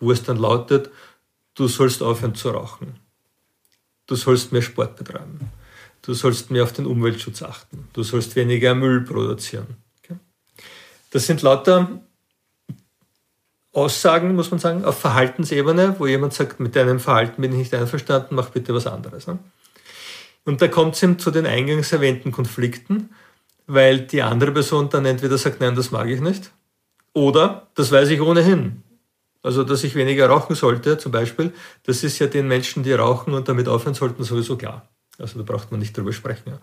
[0.00, 0.90] wo es dann lautet,
[1.54, 2.98] du sollst aufhören zu rauchen.
[4.06, 5.50] Du sollst mehr Sport betreiben.
[6.02, 7.88] Du sollst mehr auf den Umweltschutz achten.
[7.92, 9.76] Du sollst weniger Müll produzieren.
[11.10, 12.00] Das sind lauter
[13.72, 17.74] Aussagen, muss man sagen, auf Verhaltensebene, wo jemand sagt, mit deinem Verhalten bin ich nicht
[17.74, 19.26] einverstanden, mach bitte was anderes.
[19.26, 19.38] Ne?
[20.44, 23.10] Und da kommt es eben zu den eingangs erwähnten Konflikten,
[23.66, 26.50] weil die andere Person dann entweder sagt, nein, das mag ich nicht,
[27.12, 28.82] oder das weiß ich ohnehin.
[29.42, 31.52] Also, dass ich weniger rauchen sollte, zum Beispiel,
[31.84, 34.88] das ist ja den Menschen, die rauchen und damit aufhören sollten, sowieso klar.
[35.18, 36.50] Also, da braucht man nicht drüber sprechen.
[36.50, 36.60] Ja.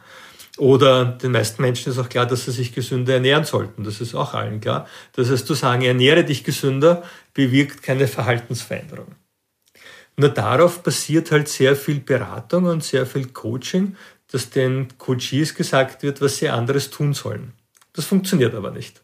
[0.58, 3.84] Oder den meisten Menschen ist auch klar, dass sie sich gesünder ernähren sollten.
[3.84, 4.88] Das ist auch allen klar.
[5.14, 9.16] Das heißt, zu sagen, ernähre dich gesünder, bewirkt keine Verhaltensveränderung.
[10.18, 13.98] Nur darauf basiert halt sehr viel Beratung und sehr viel Coaching,
[14.32, 17.52] dass den Coaches gesagt wird, was sie anderes tun sollen.
[17.92, 19.04] Das funktioniert aber nicht,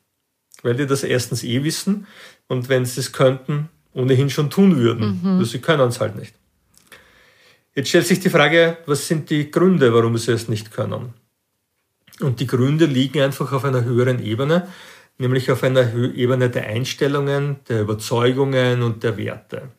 [0.64, 2.08] weil die das erstens eh wissen
[2.52, 5.22] und wenn sie es könnten, ohnehin schon tun würden.
[5.24, 5.46] Mhm.
[5.46, 6.36] Sie können es halt nicht.
[7.74, 11.14] Jetzt stellt sich die Frage, was sind die Gründe, warum sie es nicht können?
[12.20, 14.68] Und die Gründe liegen einfach auf einer höheren Ebene,
[15.18, 19.70] nämlich auf einer Ebene der Einstellungen, der Überzeugungen und der Werte.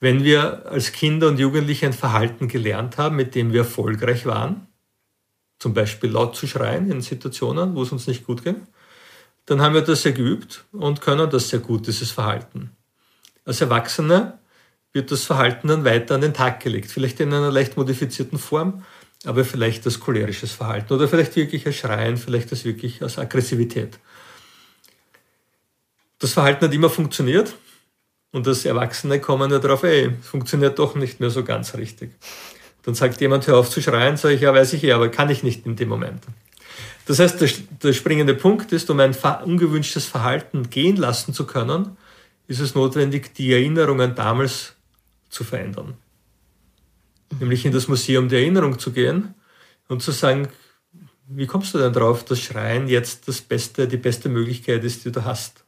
[0.00, 4.68] Wenn wir als Kinder und Jugendliche ein Verhalten gelernt haben, mit dem wir erfolgreich waren,
[5.58, 8.66] zum Beispiel laut zu schreien in Situationen, wo es uns nicht gut ging,
[9.46, 12.70] dann haben wir das sehr geübt und können das sehr gut, dieses Verhalten.
[13.44, 14.38] Als Erwachsene
[14.92, 18.84] wird das Verhalten dann weiter an den Tag gelegt, vielleicht in einer leicht modifizierten Form,
[19.24, 23.98] aber vielleicht als cholerisches Verhalten oder vielleicht wirklich als Schreien, vielleicht als wirklich als Aggressivität.
[26.18, 27.54] Das Verhalten hat immer funktioniert,
[28.32, 32.12] und das Erwachsene kommen ja drauf, ey, funktioniert doch nicht mehr so ganz richtig.
[32.82, 35.28] Dann sagt jemand, hör auf zu schreien, sage ich, ja, weiß ich eh, aber kann
[35.30, 36.24] ich nicht in dem Moment.
[37.06, 37.50] Das heißt, der,
[37.82, 41.96] der springende Punkt ist, um ein ungewünschtes Verhalten gehen lassen zu können,
[42.46, 44.74] ist es notwendig, die Erinnerungen damals
[45.28, 45.94] zu verändern.
[47.40, 49.34] Nämlich in das Museum der Erinnerung zu gehen
[49.88, 50.48] und zu sagen,
[51.28, 55.12] wie kommst du denn drauf, dass Schreien jetzt das Beste, die beste Möglichkeit ist, die
[55.12, 55.64] du hast?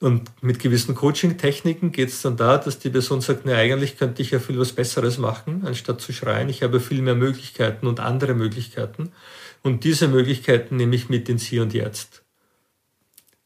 [0.00, 4.22] Und mit gewissen Coaching-Techniken geht es dann da, dass die Person sagt, ne, eigentlich könnte
[4.22, 6.48] ich ja viel was Besseres machen, anstatt zu schreien.
[6.48, 9.12] Ich habe viel mehr Möglichkeiten und andere Möglichkeiten.
[9.62, 12.22] Und diese Möglichkeiten nehme ich mit ins Hier und Jetzt.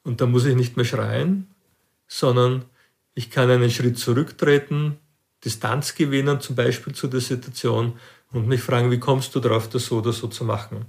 [0.02, 1.48] Und da muss ich nicht mehr schreien,
[2.06, 2.64] sondern
[3.14, 4.98] ich kann einen Schritt zurücktreten,
[5.44, 7.94] Distanz gewinnen, zum Beispiel zu der Situation
[8.32, 10.86] und mich fragen, wie kommst du darauf, das so oder so zu machen?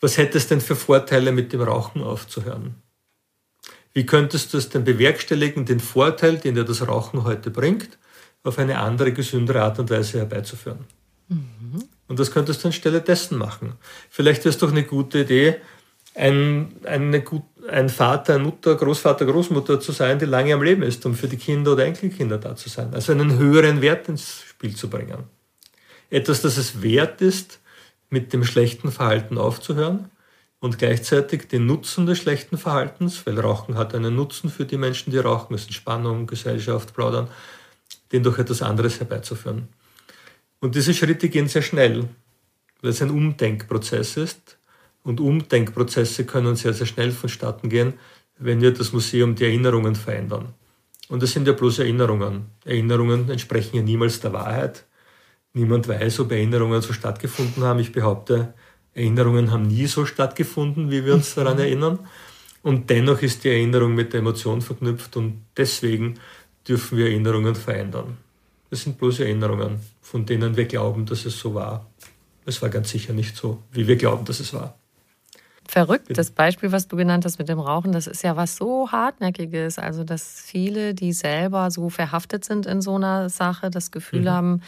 [0.00, 2.74] Was hätte es denn für Vorteile, mit dem Rauchen aufzuhören?
[3.94, 7.98] Wie könntest du es denn bewerkstelligen, den Vorteil, den dir das Rauchen heute bringt,
[8.42, 10.84] auf eine andere, gesündere Art und Weise herbeizuführen?
[11.28, 11.61] Mhm.
[12.08, 13.74] Und das könntest du anstelle dessen machen.
[14.10, 15.56] Vielleicht wäre es doch eine gute Idee,
[16.14, 17.24] ein, eine,
[17.68, 21.28] ein Vater, eine Mutter, Großvater, Großmutter zu sein, die lange am Leben ist, um für
[21.28, 22.92] die Kinder oder Enkelkinder da zu sein.
[22.92, 25.24] Also einen höheren Wert ins Spiel zu bringen.
[26.10, 27.60] Etwas, das es wert ist,
[28.10, 30.10] mit dem schlechten Verhalten aufzuhören
[30.60, 35.10] und gleichzeitig den Nutzen des schlechten Verhaltens, weil Rauchen hat einen Nutzen für die Menschen,
[35.10, 37.28] die rauchen, es ist Entspannung, Gesellschaft, Plaudern,
[38.12, 39.68] den durch etwas anderes herbeizuführen.
[40.62, 42.08] Und diese Schritte gehen sehr schnell,
[42.80, 44.58] weil es ein Umdenkprozess ist.
[45.02, 47.94] Und Umdenkprozesse können sehr, sehr schnell vonstatten gehen,
[48.38, 50.54] wenn wir das Museum die Erinnerungen verändern.
[51.08, 52.46] Und das sind ja bloß Erinnerungen.
[52.64, 54.84] Erinnerungen entsprechen ja niemals der Wahrheit.
[55.52, 57.80] Niemand weiß, ob Erinnerungen so stattgefunden haben.
[57.80, 58.54] Ich behaupte,
[58.94, 61.98] Erinnerungen haben nie so stattgefunden, wie wir uns daran erinnern.
[62.62, 66.20] Und dennoch ist die Erinnerung mit der Emotion verknüpft und deswegen
[66.68, 68.16] dürfen wir Erinnerungen verändern.
[68.70, 69.80] Das sind bloß Erinnerungen,
[70.12, 71.86] von denen wir glauben, dass es so war.
[72.44, 74.74] Es war ganz sicher nicht so, wie wir glauben, dass es war.
[75.66, 78.92] Verrückt, das Beispiel, was du genannt hast mit dem Rauchen, das ist ja was so
[78.92, 79.78] hartnäckiges.
[79.78, 84.28] Also, dass viele, die selber so verhaftet sind in so einer Sache, das Gefühl mhm.
[84.28, 84.62] haben,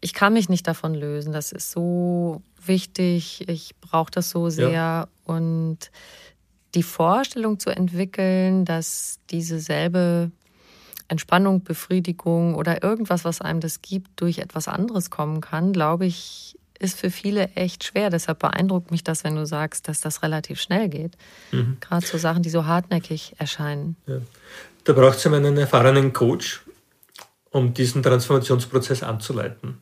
[0.00, 1.34] ich kann mich nicht davon lösen.
[1.34, 4.70] Das ist so wichtig, ich brauche das so sehr.
[4.70, 5.08] Ja.
[5.24, 5.90] Und
[6.74, 10.30] die Vorstellung zu entwickeln, dass diese selbe
[11.10, 16.56] Entspannung, Befriedigung oder irgendwas, was einem das gibt, durch etwas anderes kommen kann, glaube ich,
[16.78, 18.10] ist für viele echt schwer.
[18.10, 21.16] Deshalb beeindruckt mich das, wenn du sagst, dass das relativ schnell geht.
[21.50, 21.76] Mhm.
[21.80, 23.96] Gerade so Sachen, die so hartnäckig erscheinen.
[24.06, 24.18] Ja.
[24.84, 26.62] Da braucht es einen erfahrenen Coach,
[27.50, 29.78] um diesen Transformationsprozess anzuleiten.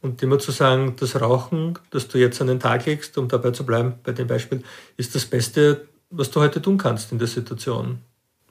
[0.00, 3.52] Und immer zu sagen, das Rauchen, das du jetzt an den Tag legst, um dabei
[3.52, 4.64] zu bleiben bei dem Beispiel,
[4.96, 8.00] ist das Beste, was du heute tun kannst in der Situation.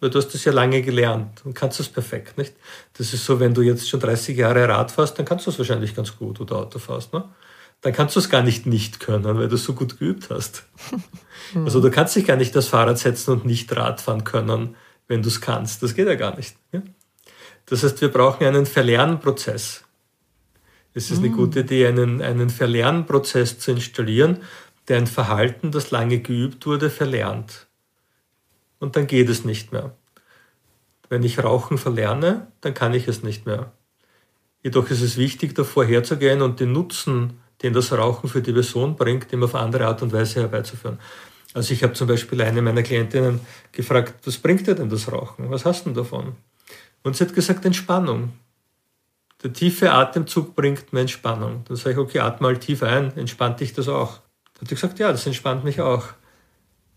[0.02, 2.56] Weil du hast das ja lange gelernt und kannst das perfekt, nicht?
[2.98, 5.60] Das ist so, wenn du jetzt schon 30 Jahre Rad fährst, dann kannst du es
[5.60, 7.24] wahrscheinlich ganz gut oder Auto fährst, ne?
[7.82, 10.66] Dann kannst du es gar nicht nicht können, weil du es so gut geübt hast.
[11.54, 14.76] Also du kannst dich gar nicht das Fahrrad setzen und nicht Rad fahren können,
[15.10, 15.84] wenn du es kannst.
[15.84, 16.56] Das geht ja gar nicht.
[16.72, 16.82] Ja?
[17.66, 19.84] Das heißt, wir brauchen einen Verlernprozess.
[20.94, 24.38] Es ist eine gute Idee, einen, einen Verlernprozess zu installieren,
[24.88, 27.68] der ein Verhalten, das lange geübt wurde, verlernt
[28.82, 29.96] und dann geht es nicht mehr.
[31.08, 33.72] Wenn ich Rauchen verlerne, dann kann ich es nicht mehr.
[34.64, 38.96] Jedoch ist es wichtig, davor herzugehen und den Nutzen, den das Rauchen für die Person
[38.96, 41.00] bringt, ihm auf andere Art und Weise herbeizuführen.
[41.54, 43.40] Also ich habe zum Beispiel eine meiner Klientinnen
[43.72, 45.50] gefragt, was bringt dir denn das Rauchen?
[45.52, 46.34] Was hast du denn davon?
[47.04, 48.34] Und sie hat gesagt, Entspannung.
[49.44, 51.66] Der tiefe Atemzug bringt mir Entspannung.
[51.68, 54.20] Dann sage ich, okay, atme mal tief ein, entspannt dich das auch?
[54.54, 56.06] Dann hat sie gesagt, ja, das entspannt mich auch.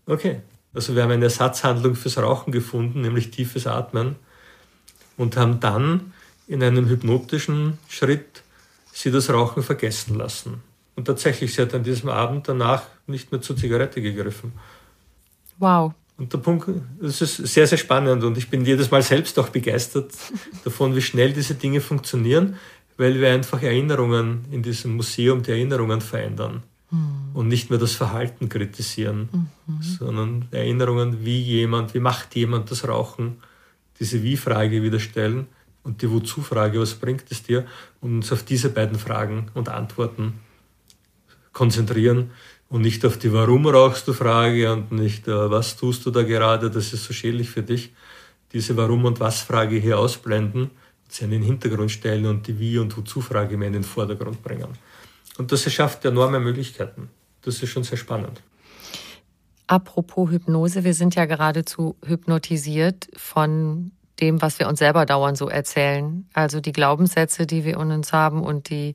[0.05, 0.41] Okay,
[0.75, 4.17] also wir haben eine Ersatzhandlung fürs Rauchen gefunden, nämlich tiefes Atmen
[5.15, 6.13] und haben dann
[6.47, 8.43] in einem hypnotischen Schritt
[8.91, 10.61] sie das Rauchen vergessen lassen.
[10.95, 14.53] Und tatsächlich, sie hat an diesem Abend danach nicht mehr zur Zigarette gegriffen.
[15.57, 15.93] Wow.
[16.17, 16.69] Und der Punkt,
[17.01, 20.11] das ist sehr, sehr spannend und ich bin jedes Mal selbst auch begeistert
[20.63, 22.57] davon, wie schnell diese Dinge funktionieren,
[22.97, 26.63] weil wir einfach Erinnerungen in diesem Museum die Erinnerungen verändern
[26.95, 27.35] mhm.
[27.35, 29.29] und nicht mehr das Verhalten kritisieren,
[29.67, 29.81] mhm.
[29.81, 33.37] sondern Erinnerungen, wie jemand, wie macht jemand das Rauchen,
[33.99, 35.47] diese Wie-Frage wieder stellen
[35.83, 37.65] und die Wozu-Frage, was bringt es dir,
[38.01, 40.33] und uns auf diese beiden Fragen und Antworten
[41.53, 42.31] konzentrieren
[42.69, 46.23] und nicht auf die Warum rauchst du Frage und nicht äh, was tust du da
[46.23, 47.93] gerade, das ist so schädlich für dich.
[48.51, 50.71] Diese Warum und was Frage hier ausblenden,
[51.07, 54.41] sie in den Hintergrund stellen und die Wie und Wozu Frage mehr in den Vordergrund
[54.43, 54.69] bringen.
[55.37, 57.09] Und das erschafft enorme Möglichkeiten.
[57.41, 58.41] Das ist schon sehr spannend.
[59.67, 65.49] Apropos Hypnose, wir sind ja geradezu hypnotisiert von dem, was wir uns selber dauernd so
[65.49, 66.29] erzählen.
[66.33, 68.93] Also die Glaubenssätze, die wir in uns haben und die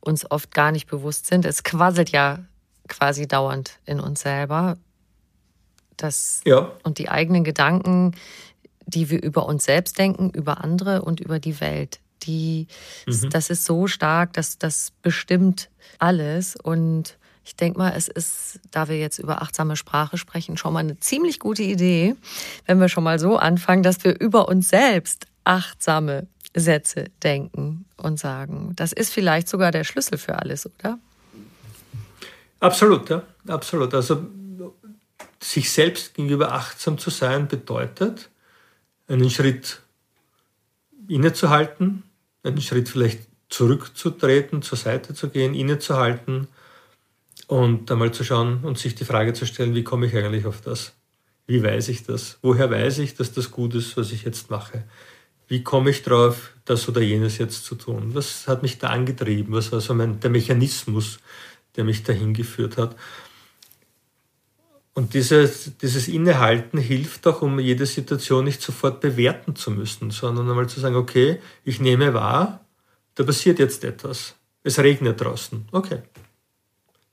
[0.00, 1.44] uns oft gar nicht bewusst sind.
[1.44, 2.38] Es quasselt ja
[2.88, 4.76] quasi dauernd in uns selber.
[5.96, 6.72] Das ja.
[6.82, 8.12] und die eigenen Gedanken,
[8.86, 12.66] die wir über uns selbst denken, über andere und über die Welt die,
[13.06, 13.30] mhm.
[13.30, 16.56] das ist so stark, dass das bestimmt alles.
[16.56, 20.80] Und ich denke mal, es ist, da wir jetzt über achtsame Sprache sprechen, schon mal
[20.80, 22.16] eine ziemlich gute Idee,
[22.66, 28.18] wenn wir schon mal so anfangen, dass wir über uns selbst achtsame Sätze denken und
[28.18, 28.72] sagen.
[28.76, 30.98] Das ist vielleicht sogar der Schlüssel für alles, oder?
[32.60, 33.92] Absolut, ja, absolut.
[33.92, 34.26] Also
[35.42, 38.30] sich selbst gegenüber achtsam zu sein bedeutet,
[39.08, 39.80] einen Schritt
[41.08, 42.04] innezuhalten,
[42.44, 46.48] einen Schritt vielleicht zurückzutreten, zur Seite zu gehen, innezuhalten
[47.46, 50.60] und einmal zu schauen und sich die Frage zu stellen, wie komme ich eigentlich auf
[50.60, 50.92] das?
[51.46, 52.38] Wie weiß ich das?
[52.42, 54.84] Woher weiß ich, dass das gut ist, was ich jetzt mache?
[55.46, 58.14] Wie komme ich drauf, das oder jenes jetzt zu tun?
[58.14, 59.52] Was hat mich da angetrieben?
[59.54, 61.18] Was war so mein, der Mechanismus,
[61.76, 62.96] der mich dahin geführt hat?
[64.94, 70.48] Und dieses, dieses Innehalten hilft auch, um jede Situation nicht sofort bewerten zu müssen, sondern
[70.48, 72.60] einmal zu sagen, okay, ich nehme wahr,
[73.16, 74.36] da passiert jetzt etwas.
[74.62, 75.66] Es regnet draußen.
[75.72, 76.02] Okay.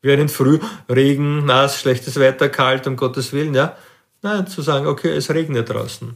[0.04, 3.76] Während früh Regen, nass, schlechtes Wetter, kalt, um Gottes Willen, ja.
[4.22, 6.15] Nein, zu sagen, okay, es regnet draußen.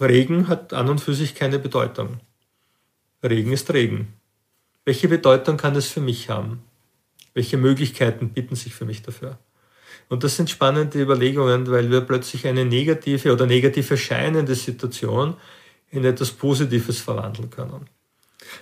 [0.00, 2.20] Regen hat an und für sich keine Bedeutung.
[3.22, 4.12] Regen ist Regen.
[4.84, 6.62] Welche Bedeutung kann es für mich haben?
[7.34, 9.38] Welche Möglichkeiten bieten sich für mich dafür?
[10.08, 15.36] Und das sind spannende Überlegungen, weil wir plötzlich eine negative oder negativ erscheinende Situation
[15.90, 17.88] in etwas Positives verwandeln können.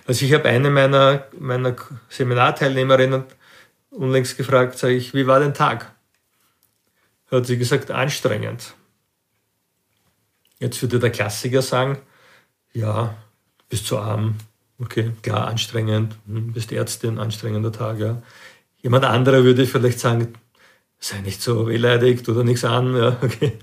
[0.05, 1.75] Also ich habe eine meiner, meiner
[2.09, 3.23] Seminarteilnehmerinnen
[3.91, 5.93] unlängst gefragt, sage ich, wie war dein Tag?
[7.31, 8.73] Hat sie gesagt, anstrengend.
[10.59, 11.99] Jetzt würde der Klassiker sagen,
[12.73, 13.15] ja,
[13.69, 14.35] bist zu arm,
[14.79, 18.21] okay, klar, anstrengend, hm, bist Ärztin, anstrengender Tag, ja.
[18.81, 20.33] Jemand anderer würde vielleicht sagen,
[20.99, 22.95] sei nicht so beleidigt oder nichts an.
[22.95, 23.53] Ja, okay.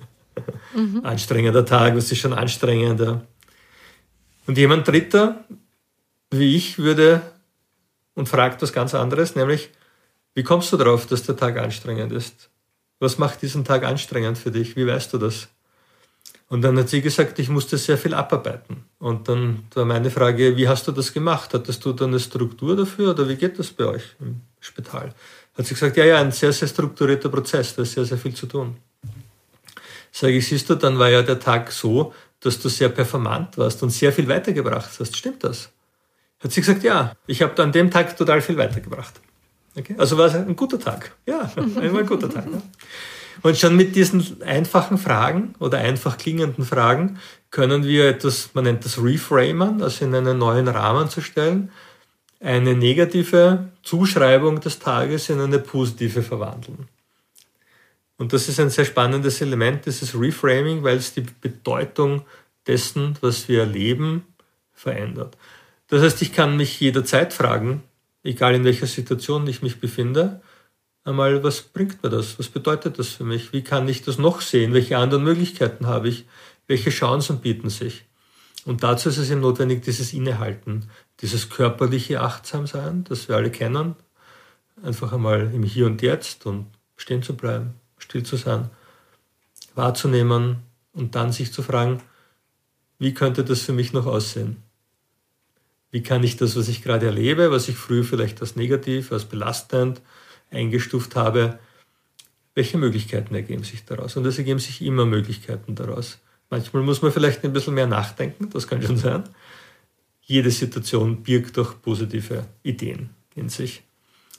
[0.75, 1.05] Mhm.
[1.05, 3.01] Anstrengender Tag, was ist schon anstrengend.
[3.01, 3.23] Ja.
[4.47, 5.45] Und jemand Dritter,
[6.31, 7.23] wie ich, würde
[8.15, 9.71] und fragt was ganz anderes, nämlich,
[10.35, 12.51] wie kommst du darauf, dass der Tag anstrengend ist?
[12.99, 14.77] Was macht diesen Tag anstrengend für dich?
[14.77, 15.49] Wie weißt du das?
[16.49, 18.85] Und dann hat sie gesagt, ich musste sehr viel abarbeiten.
[18.99, 21.55] Und dann war meine Frage, wie hast du das gemacht?
[21.55, 25.15] Hattest du da eine Struktur dafür oder wie geht das bei euch im Spital?
[25.57, 28.35] Hat sie gesagt, ja, ja, ein sehr, sehr strukturierter Prozess, da ist sehr, sehr viel
[28.35, 28.77] zu tun.
[30.11, 33.83] Sage ich, siehst du, dann war ja der Tag so, dass du sehr performant warst
[33.83, 35.17] und sehr viel weitergebracht hast.
[35.17, 35.71] Stimmt das?
[36.41, 39.15] Hat sie gesagt, ja, ich habe an dem Tag total viel weitergebracht.
[39.77, 39.95] Okay?
[39.99, 41.13] Also war es ein guter Tag.
[41.27, 42.51] Ja, ein guter Tag.
[42.51, 42.61] Ne?
[43.43, 47.19] Und schon mit diesen einfachen Fragen oder einfach klingenden Fragen
[47.51, 51.71] können wir etwas, man nennt das Reframen, also in einen neuen Rahmen zu stellen
[52.45, 56.89] eine negative Zuschreibung des Tages in eine positive verwandeln.
[58.19, 62.23] Und das ist ein sehr spannendes Element, dieses Reframing, weil es die Bedeutung
[62.67, 64.27] dessen, was wir erleben,
[64.73, 65.37] verändert.
[65.89, 67.83] Das heißt, ich kann mich jederzeit fragen,
[68.23, 70.43] egal in welcher Situation ich mich befinde,
[71.03, 72.39] einmal, was bringt mir das?
[72.39, 73.55] Was bedeutet das für mich?
[73.55, 74.75] Wie kann ich das noch sehen?
[74.75, 76.27] Welche anderen Möglichkeiten habe ich?
[76.67, 78.05] Welche Chancen bieten sich?
[78.65, 80.89] Und dazu ist es eben notwendig, dieses Innehalten,
[81.21, 83.97] dieses körperliche Achtsamsein, das wir alle kennen,
[84.83, 88.71] einfach einmal im Hier und Jetzt und stehen zu bleiben, still zu sein,
[89.75, 90.59] wahrzunehmen
[90.93, 92.03] und dann sich zu fragen,
[92.99, 94.63] wie könnte das für mich noch aussehen?
[95.91, 99.25] Wie kann ich das, was ich gerade erlebe, was ich früher vielleicht als negativ, als
[99.25, 100.01] belastend
[100.51, 101.59] eingestuft habe,
[102.55, 104.17] welche Möglichkeiten ergeben sich daraus?
[104.17, 106.19] Und es ergeben sich immer Möglichkeiten daraus.
[106.51, 109.25] Manchmal muss man vielleicht ein bisschen mehr nachdenken, das kann schon sein.
[110.27, 113.83] Jede Situation birgt auch positive Ideen in sich.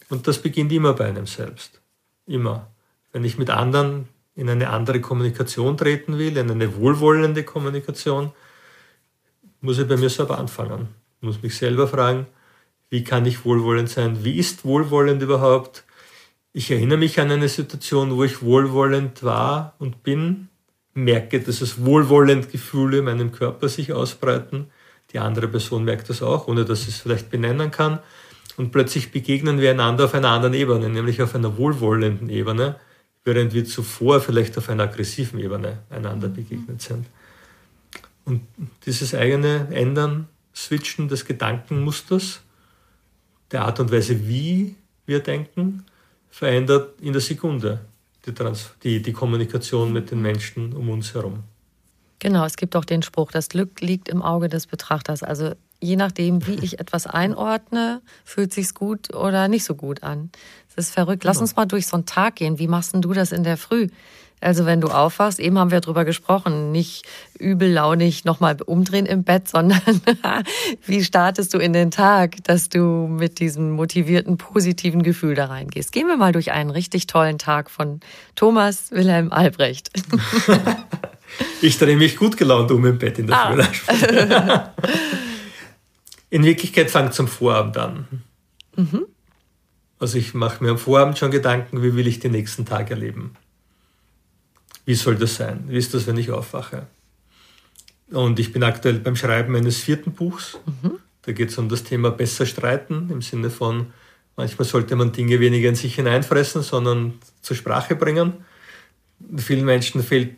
[0.10, 1.82] Und das beginnt immer bei einem selbst.
[2.26, 2.68] Immer.
[3.12, 8.32] Wenn ich mit anderen in eine andere Kommunikation treten will, in eine wohlwollende Kommunikation,
[9.62, 10.90] muss ich bei mir selber anfangen.
[11.20, 12.28] Ich muss mich selber fragen,
[12.90, 14.24] wie kann ich wohlwollend sein?
[14.24, 15.84] Wie ist wohlwollend überhaupt?
[16.54, 20.50] Ich erinnere mich an eine Situation, wo ich wohlwollend war und bin
[20.94, 24.68] merke, dass es wohlwollend Gefühle in meinem Körper sich ausbreiten.
[25.16, 28.00] Die andere Person merkt das auch, ohne dass sie es vielleicht benennen kann.
[28.58, 32.76] Und plötzlich begegnen wir einander auf einer anderen Ebene, nämlich auf einer wohlwollenden Ebene,
[33.24, 37.06] während wir zuvor vielleicht auf einer aggressiven Ebene einander begegnet sind.
[38.26, 38.42] Und
[38.86, 42.42] dieses eigene Ändern, Switchen des Gedankenmusters,
[43.52, 44.76] der Art und Weise, wie
[45.06, 45.86] wir denken,
[46.30, 47.80] verändert in der Sekunde
[48.26, 51.44] die, Trans die, die Kommunikation mit den Menschen um uns herum.
[52.20, 55.22] Genau, es gibt auch den Spruch, das Glück liegt im Auge des Betrachters.
[55.22, 60.32] Also je nachdem, wie ich etwas einordne, fühlt sich's gut oder nicht so gut an.
[60.76, 61.24] Das ist verrückt.
[61.24, 61.44] Lass genau.
[61.44, 62.60] uns mal durch so einen Tag gehen.
[62.60, 63.88] Wie machst denn du das in der Früh?
[64.42, 67.06] Also wenn du aufwachst, eben haben wir drüber gesprochen, nicht
[67.40, 69.82] übellaunig nochmal umdrehen im Bett, sondern
[70.86, 75.92] wie startest du in den Tag, dass du mit diesem motivierten, positiven Gefühl da reingehst.
[75.92, 78.02] Gehen wir mal durch einen richtig tollen Tag von
[78.36, 79.90] Thomas Wilhelm Albrecht.
[81.62, 83.54] ich drehe mich gut gelaunt um im Bett in der ah.
[83.54, 83.96] Früh.
[86.30, 88.08] in Wirklichkeit fängt es am Vorabend an.
[88.76, 89.06] Mhm.
[90.00, 93.36] Also ich mache mir am Vorabend schon Gedanken, wie will ich den nächsten Tag erleben
[94.86, 95.66] wie soll das sein?
[95.68, 96.88] Wie ist das, wenn ich aufwache?
[98.12, 100.60] Und ich bin aktuell beim Schreiben eines vierten Buchs.
[100.66, 101.00] Mhm.
[101.24, 103.88] Da geht es um das Thema besser streiten, im Sinne von,
[104.36, 108.34] manchmal sollte man Dinge weniger in sich hineinfressen, sondern zur Sprache bringen.
[109.38, 110.38] Vielen Menschen fehlt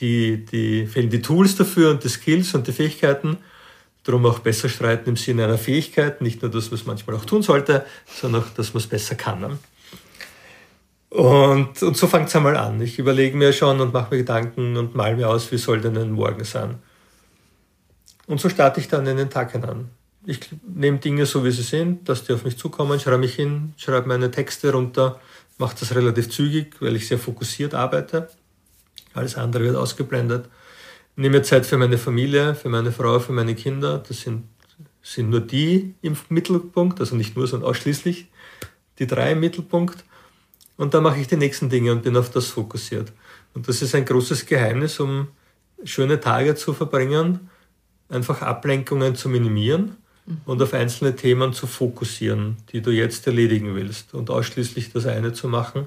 [0.00, 3.38] die, die, fehlen die Tools dafür und die Skills und die Fähigkeiten.
[4.02, 7.24] Darum auch besser streiten im Sinne einer Fähigkeit, nicht nur das, was man manchmal auch
[7.24, 9.58] tun sollte, sondern auch, dass man es besser kann.
[11.08, 12.80] Und, und so fängt es einmal an.
[12.80, 15.96] Ich überlege mir schon und mache mir Gedanken und mal mir aus, wie soll denn
[15.96, 16.80] ein Morgen sein.
[18.26, 19.90] Und so starte ich dann in den Tag hinein.
[20.26, 23.74] Ich nehme Dinge so, wie sie sind, dass die auf mich zukommen, schreibe mich hin,
[23.76, 25.20] schreibe meine Texte runter,
[25.58, 28.28] mache das relativ zügig, weil ich sehr fokussiert arbeite.
[29.14, 30.48] Alles andere wird ausgeblendet.
[31.16, 34.02] Nehme Zeit für meine Familie, für meine Frau, für meine Kinder.
[34.06, 34.44] Das sind,
[35.02, 38.26] sind nur die im Mittelpunkt, also nicht nur, sondern ausschließlich
[38.98, 40.04] die drei im Mittelpunkt.
[40.76, 43.12] Und dann mache ich die nächsten Dinge und bin auf das fokussiert.
[43.54, 45.28] Und das ist ein großes Geheimnis, um
[45.84, 47.48] schöne Tage zu verbringen,
[48.08, 49.96] einfach Ablenkungen zu minimieren
[50.26, 50.40] mhm.
[50.46, 55.32] und auf einzelne Themen zu fokussieren, die du jetzt erledigen willst und ausschließlich das eine
[55.32, 55.86] zu machen.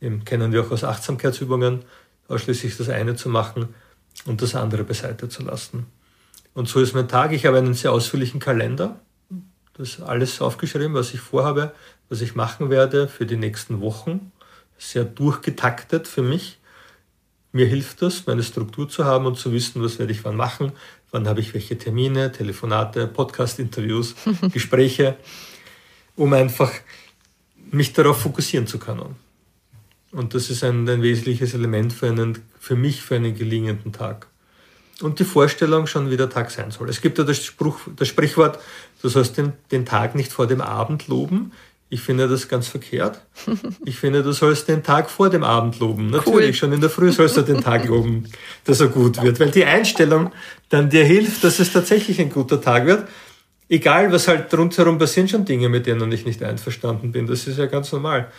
[0.00, 1.80] Eben kennen wir auch aus Achtsamkeitsübungen,
[2.30, 3.74] ausschließlich das eine zu machen
[4.24, 5.86] und das andere beiseite zu lassen.
[6.54, 7.32] Und so ist mein Tag.
[7.32, 9.00] Ich habe einen sehr ausführlichen Kalender.
[9.74, 11.72] Das ist alles aufgeschrieben, was ich vorhabe,
[12.08, 14.32] was ich machen werde für die nächsten Wochen.
[14.78, 16.58] Sehr durchgetaktet für mich.
[17.52, 20.72] Mir hilft das, meine Struktur zu haben und zu wissen, was werde ich wann machen,
[21.10, 24.14] wann habe ich welche Termine, Telefonate, Podcast-Interviews,
[24.52, 25.16] Gespräche,
[26.14, 26.72] um einfach
[27.70, 29.16] mich darauf fokussieren zu können.
[30.12, 34.26] Und das ist ein, ein wesentliches Element für, einen, für mich für einen gelingenden Tag.
[35.02, 36.88] Und die Vorstellung schon, wie der Tag sein soll.
[36.90, 38.58] Es gibt ja das, Spruch, das Sprichwort,
[39.02, 41.52] du sollst den, den Tag nicht vor dem Abend loben.
[41.88, 43.20] Ich finde das ganz verkehrt.
[43.84, 46.10] Ich finde, du sollst den Tag vor dem Abend loben.
[46.10, 46.54] Natürlich, cool.
[46.54, 48.24] schon in der Früh sollst du den Tag loben,
[48.64, 49.40] dass er gut wird.
[49.40, 50.32] Weil die Einstellung
[50.68, 53.08] dann dir hilft, dass es tatsächlich ein guter Tag wird.
[53.68, 57.26] Egal, was halt rundherum passieren, schon Dinge, mit denen ich nicht einverstanden bin.
[57.26, 58.30] Das ist ja ganz normal.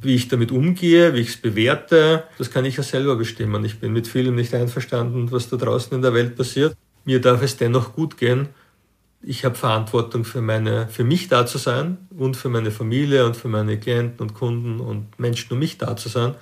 [0.00, 3.64] Wie ich damit umgehe, wie ich es bewerte, das kann ich ja selber bestimmen.
[3.64, 6.76] Ich bin mit vielem nicht einverstanden, was da draußen in der Welt passiert.
[7.04, 8.48] Mir darf es dennoch gut gehen
[9.22, 13.36] ich habe Verantwortung für meine, für mich da zu sein und für meine Familie und
[13.36, 16.34] für meine Klienten und Kunden und Menschen um mich da zu sein.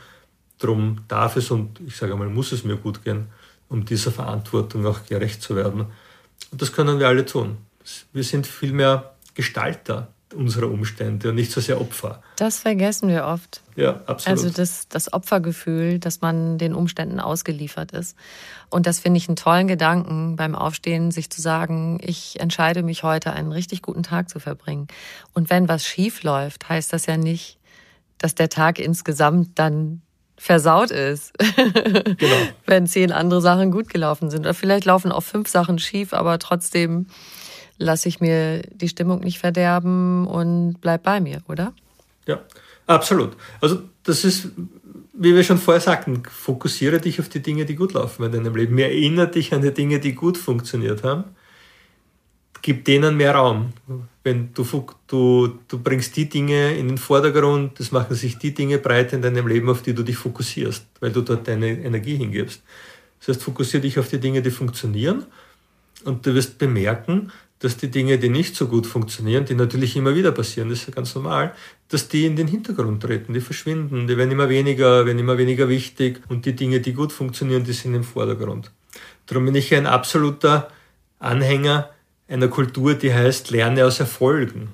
[0.58, 3.28] Darum darf es und ich sage mal, muss es mir gut gehen,
[3.68, 5.86] um dieser Verantwortung auch gerecht zu werden.
[6.50, 7.56] Und das können wir alle tun.
[8.12, 12.22] Wir sind vielmehr Gestalter unserer Umstände und nicht so sehr Opfer.
[12.36, 13.62] Das vergessen wir oft.
[13.76, 14.38] Ja, absolut.
[14.38, 18.16] Also das, das Opfergefühl, dass man den Umständen ausgeliefert ist.
[18.68, 23.02] Und das finde ich einen tollen Gedanken beim Aufstehen, sich zu sagen, ich entscheide mich
[23.04, 24.88] heute, einen richtig guten Tag zu verbringen.
[25.32, 27.58] Und wenn was schief läuft, heißt das ja nicht,
[28.18, 30.02] dass der Tag insgesamt dann
[30.36, 31.32] versaut ist.
[32.18, 32.36] Genau.
[32.66, 34.40] wenn zehn andere Sachen gut gelaufen sind.
[34.40, 37.06] Oder vielleicht laufen auch fünf Sachen schief, aber trotzdem
[37.78, 41.72] lasse ich mir die Stimmung nicht verderben und bleib bei mir, oder?
[42.26, 42.40] Ja,
[42.86, 43.36] absolut.
[43.60, 44.50] Also das ist,
[45.12, 48.54] wie wir schon vorher sagten, fokussiere dich auf die Dinge, die gut laufen in deinem
[48.54, 48.78] Leben.
[48.78, 51.24] Erinnere dich an die Dinge, die gut funktioniert haben.
[52.62, 53.72] Gib denen mehr Raum.
[54.24, 54.66] Wenn du,
[55.06, 59.22] du, du bringst die Dinge in den Vordergrund, das machen sich die Dinge breit in
[59.22, 62.62] deinem Leben, auf die du dich fokussierst, weil du dort deine Energie hingibst.
[63.20, 65.26] Das heißt, fokussiere dich auf die Dinge, die funktionieren
[66.04, 70.14] und du wirst bemerken, dass die Dinge, die nicht so gut funktionieren, die natürlich immer
[70.14, 71.54] wieder passieren, das ist ja ganz normal,
[71.88, 75.68] dass die in den Hintergrund treten, die verschwinden, die werden immer weniger, werden immer weniger
[75.68, 78.70] wichtig und die Dinge, die gut funktionieren, die sind im Vordergrund.
[79.26, 80.68] Darum bin ich ein absoluter
[81.18, 81.90] Anhänger
[82.28, 84.68] einer Kultur, die heißt Lerne aus Erfolgen.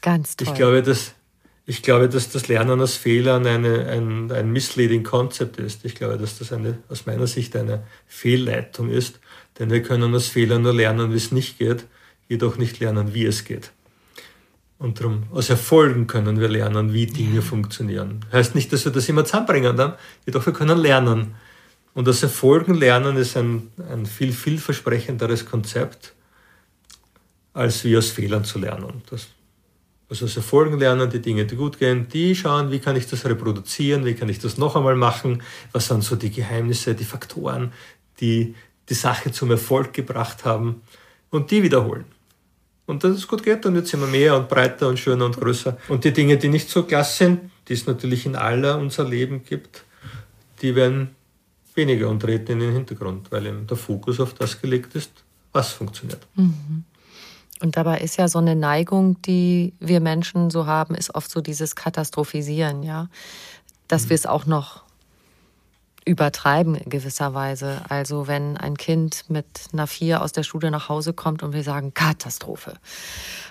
[0.00, 0.48] Ganz toll.
[0.48, 1.14] Ich glaube, dass,
[1.70, 5.84] ich glaube, dass das Lernen aus Fehlern eine, ein, ein misleading Konzept ist.
[5.84, 9.20] Ich glaube, dass das eine, aus meiner Sicht eine Fehlleitung ist
[9.60, 11.86] denn wir können aus Fehlern nur lernen, wie es nicht geht,
[12.28, 13.72] jedoch nicht lernen, wie es geht.
[14.78, 18.24] Und darum, aus Erfolgen können wir lernen, wie Dinge funktionieren.
[18.32, 19.94] Heißt nicht, dass wir das immer zusammenbringen dann,
[20.24, 21.34] jedoch wir können lernen.
[21.92, 26.14] Und aus Erfolgen lernen ist ein, ein viel vielversprechenderes Konzept,
[27.52, 29.02] als wie aus Fehlern zu lernen.
[29.10, 29.28] Das,
[30.10, 33.24] also aus Erfolgen lernen, die Dinge, die gut gehen, die schauen, wie kann ich das
[33.24, 35.42] reproduzieren, wie kann ich das noch einmal machen,
[35.72, 37.72] was sind so die Geheimnisse, die Faktoren,
[38.20, 38.54] die
[38.88, 40.82] die Sache zum Erfolg gebracht haben
[41.30, 42.06] und die wiederholen.
[42.86, 45.38] Und dass es gut geht, dann wird es immer mehr und breiter und schöner und
[45.38, 45.78] größer.
[45.88, 49.44] Und die Dinge, die nicht so klasse sind, die es natürlich in aller unser Leben
[49.44, 49.84] gibt,
[50.60, 51.14] die werden
[51.76, 55.12] weniger und treten in den Hintergrund, weil eben der Fokus auf das gelegt ist,
[55.52, 56.26] was funktioniert.
[56.34, 56.84] Mhm.
[57.60, 61.40] Und dabei ist ja so eine Neigung, die wir Menschen so haben, ist oft so
[61.40, 63.08] dieses Katastrophisieren, ja.
[63.88, 64.10] Dass mhm.
[64.10, 64.82] wir es auch noch
[66.04, 67.82] übertreiben in gewisser Weise.
[67.88, 71.62] Also wenn ein Kind mit einer Vier aus der Schule nach Hause kommt und wir
[71.62, 72.74] sagen Katastrophe.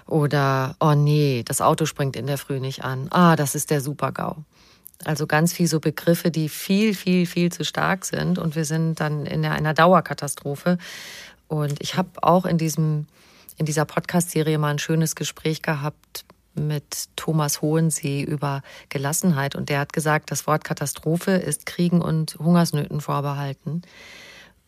[0.08, 3.08] Oder, oh nee, das Auto springt in der Früh nicht an.
[3.12, 4.38] Ah, das ist der Supergau.
[5.06, 8.38] Also ganz viel so Begriffe, die viel, viel, viel zu stark sind.
[8.38, 10.78] Und wir sind dann in einer Dauerkatastrophe.
[11.48, 13.08] Und ich habe auch in diesem,
[13.60, 19.80] in dieser Podcast-Serie mal ein schönes Gespräch gehabt mit Thomas Hohensee über Gelassenheit und der
[19.80, 23.84] hat gesagt, das Wort Katastrophe ist Kriegen und Hungersnöten vorbehalten.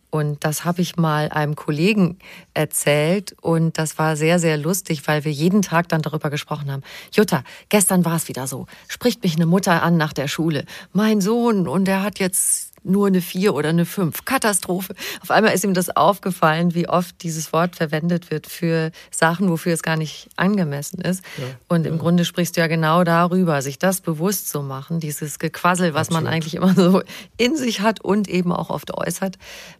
[0.09, 2.19] Und das habe ich mal einem Kollegen
[2.53, 6.83] erzählt und das war sehr, sehr lustig, weil wir jeden Tag dann darüber gesprochen haben.
[7.13, 8.67] Jutta, gestern war es wieder so.
[8.89, 10.65] Spricht mich eine Mutter an nach der Schule.
[10.91, 14.25] Mein Sohn und der hat jetzt nur eine vier oder eine fünf.
[14.25, 14.95] Katastrophe.
[15.21, 19.73] Auf einmal ist ihm das aufgefallen, wie oft dieses Wort verwendet wird für Sachen, wofür
[19.73, 21.23] es gar nicht angemessen ist.
[21.37, 21.99] Ja, und im ja.
[21.99, 26.23] Grunde sprichst du ja genau darüber, sich das bewusst zu machen, dieses Gequassel, was Absolut.
[26.23, 27.01] man eigentlich immer so
[27.37, 29.37] in sich hat und eben auch oft äußert,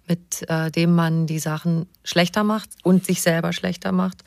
[0.07, 4.23] mit äh, dem man die Sachen schlechter macht und sich selber schlechter macht.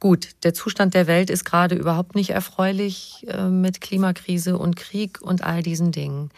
[0.00, 5.20] Gut, der Zustand der Welt ist gerade überhaupt nicht erfreulich äh, mit Klimakrise und Krieg
[5.20, 6.30] und all diesen Dingen.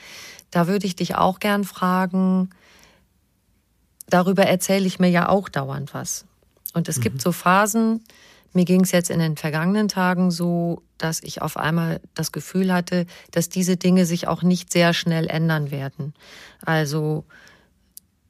[0.52, 2.50] Da würde ich dich auch gern fragen,
[4.08, 6.26] darüber erzähle ich mir ja auch dauernd was.
[6.74, 7.02] Und es mhm.
[7.02, 8.04] gibt so Phasen,
[8.52, 12.72] mir ging es jetzt in den vergangenen Tagen so, dass ich auf einmal das Gefühl
[12.72, 16.12] hatte, dass diese Dinge sich auch nicht sehr schnell ändern werden.
[16.64, 17.24] Also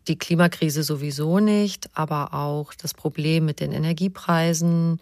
[0.09, 5.01] die Klimakrise sowieso nicht, aber auch das Problem mit den Energiepreisen,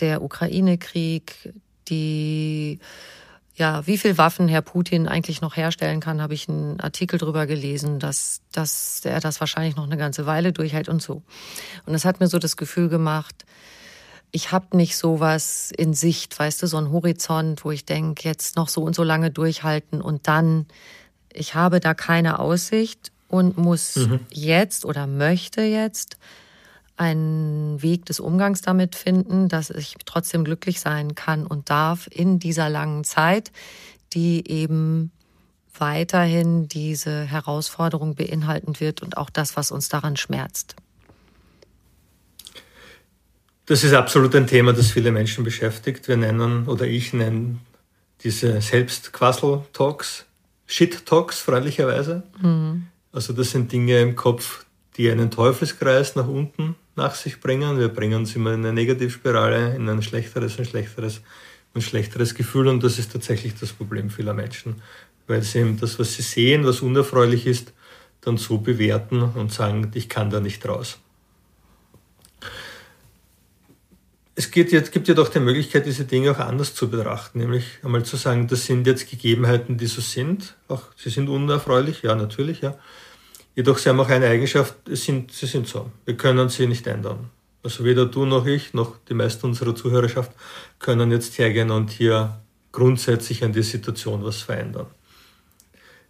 [0.00, 1.54] der Ukraine-Krieg,
[1.88, 2.78] die
[3.54, 7.46] ja, wie viel Waffen Herr Putin eigentlich noch herstellen kann, habe ich einen Artikel drüber
[7.46, 11.22] gelesen, dass, dass er das wahrscheinlich noch eine ganze Weile durchhält und so.
[11.86, 13.44] Und es hat mir so das Gefühl gemacht,
[14.32, 18.56] ich habe nicht sowas in Sicht, weißt du, so einen Horizont, wo ich denke, jetzt
[18.56, 20.66] noch so und so lange durchhalten und dann,
[21.32, 24.20] ich habe da keine Aussicht und muss mhm.
[24.30, 26.16] jetzt oder möchte jetzt
[27.00, 32.38] einen Weg des Umgangs damit finden, dass ich trotzdem glücklich sein kann und darf in
[32.38, 33.52] dieser langen Zeit,
[34.12, 35.10] die eben
[35.78, 40.76] weiterhin diese Herausforderung beinhalten wird und auch das, was uns daran schmerzt.
[43.64, 46.06] Das ist absolut ein Thema, das viele Menschen beschäftigt.
[46.06, 47.58] Wir nennen oder ich nenne
[48.22, 50.26] diese Selbstquassel-Talks
[50.66, 52.24] Shit-Talks, freundlicherweise.
[52.42, 52.88] Mhm.
[53.10, 57.78] Also das sind Dinge im Kopf, die einen Teufelskreis nach unten nach sich bringen.
[57.78, 61.22] Wir bringen uns immer in eine Negativspirale, in ein schlechteres und schlechteres
[61.74, 62.68] und schlechteres Gefühl.
[62.68, 64.82] Und das ist tatsächlich das Problem vieler Menschen,
[65.26, 67.72] weil sie eben das, was sie sehen, was unerfreulich ist,
[68.20, 70.98] dann so bewerten und sagen, ich kann da nicht raus.
[74.34, 77.64] Es geht jetzt, gibt ja doch die Möglichkeit, diese Dinge auch anders zu betrachten, nämlich
[77.82, 80.56] einmal zu sagen, das sind jetzt Gegebenheiten, die so sind.
[80.68, 82.78] Auch sie sind unerfreulich, ja, natürlich, ja.
[83.54, 85.90] Jedoch sie haben auch eine Eigenschaft, sind, sie sind so.
[86.04, 87.30] Wir können sie nicht ändern.
[87.62, 90.32] Also weder du noch ich, noch die meisten unserer Zuhörerschaft
[90.78, 92.40] können jetzt hergehen und hier
[92.72, 94.86] grundsätzlich an der Situation was verändern.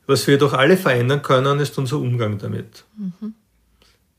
[0.07, 2.85] Was wir doch alle verändern können, ist unser Umgang damit.
[2.97, 3.35] Mhm.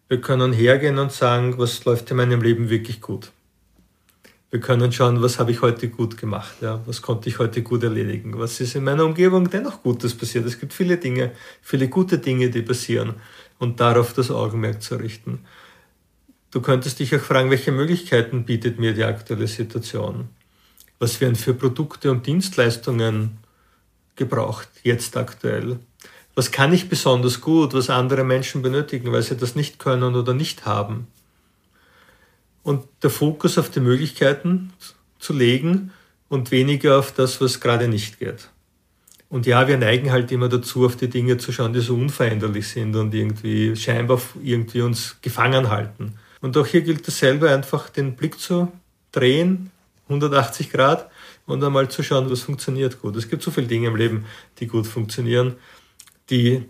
[0.10, 3.32] Wir können hergehen und sagen, was läuft in meinem Leben wirklich gut
[4.52, 7.84] wir können schauen, was habe ich heute gut gemacht, ja, was konnte ich heute gut
[7.84, 10.46] erledigen, was ist in meiner Umgebung dennoch Gutes passiert.
[10.46, 11.32] Es gibt viele Dinge,
[11.62, 13.16] viele gute Dinge, die passieren
[13.60, 15.46] und darauf das Augenmerk zu richten.
[16.52, 20.28] Du könntest dich auch fragen, welche Möglichkeiten bietet mir die aktuelle Situation?
[21.00, 23.38] Was werden für Produkte und Dienstleistungen
[24.18, 25.80] gebraucht, jetzt aktuell?
[26.36, 30.34] Was kann ich besonders gut, was andere Menschen benötigen, weil sie das nicht können oder
[30.34, 31.08] nicht haben?
[32.64, 34.74] Und der Fokus auf die Möglichkeiten
[35.20, 35.92] zu legen
[36.30, 38.50] und weniger auf das, was gerade nicht geht.
[39.30, 42.68] Und ja, wir neigen halt immer dazu, auf die Dinge zu schauen, die so unveränderlich
[42.68, 46.16] sind und irgendwie scheinbar irgendwie uns gefangen halten.
[46.42, 48.72] Und auch hier gilt dasselbe, einfach den Blick zu
[49.12, 49.72] drehen,
[50.10, 51.10] 180 Grad,
[51.46, 53.16] und einmal zu schauen, was funktioniert gut.
[53.16, 54.26] Es gibt so viele Dinge im Leben,
[54.60, 55.56] die gut funktionieren,
[56.30, 56.64] die,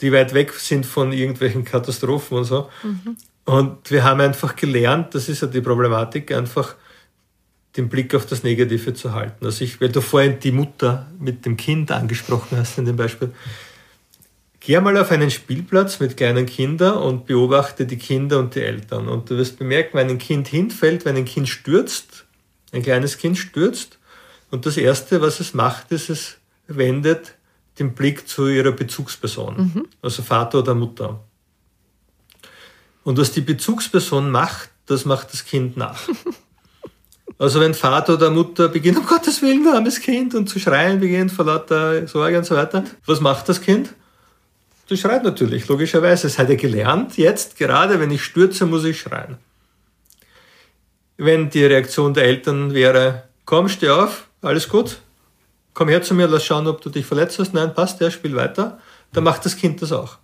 [0.00, 2.68] die weit weg sind von irgendwelchen Katastrophen und so.
[2.82, 3.16] Mhm.
[3.50, 6.76] Und wir haben einfach gelernt, das ist ja die Problematik, einfach
[7.76, 9.44] den Blick auf das Negative zu halten.
[9.44, 13.32] Also ich, weil du vorhin die Mutter mit dem Kind angesprochen hast in dem Beispiel.
[14.60, 19.08] Geh mal auf einen Spielplatz mit kleinen Kindern und beobachte die Kinder und die Eltern.
[19.08, 22.26] Und du wirst bemerken, wenn ein Kind hinfällt, wenn ein Kind stürzt,
[22.70, 23.98] ein kleines Kind stürzt,
[24.52, 26.36] und das Erste, was es macht, ist, es
[26.68, 27.34] wendet
[27.78, 29.88] den Blick zu ihrer Bezugsperson, mhm.
[30.02, 31.24] also Vater oder Mutter.
[33.04, 36.00] Und was die Bezugsperson macht, das macht das Kind nach.
[37.38, 41.32] Also wenn Vater oder Mutter beginnt, um Gottes Willen, armes Kind, und zu schreien beginnt
[41.32, 43.94] vor lauter Sorge und so weiter, was macht das Kind?
[44.88, 46.26] Das schreit natürlich, logischerweise.
[46.26, 49.38] Es hat er gelernt, jetzt gerade, wenn ich stürze, muss ich schreien.
[51.16, 54.98] Wenn die Reaktion der Eltern wäre, komm, steh auf, alles gut,
[55.72, 58.36] komm her zu mir, lass schauen, ob du dich verletzt hast, nein, passt, ja, spiel
[58.36, 58.78] weiter,
[59.14, 60.18] dann macht das Kind das auch.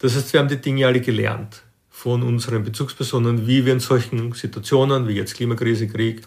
[0.00, 1.62] Das heißt, wir haben die Dinge alle gelernt
[2.00, 6.22] von unseren Bezugspersonen, wie wir in solchen Situationen wie jetzt Klimakrise, Krieg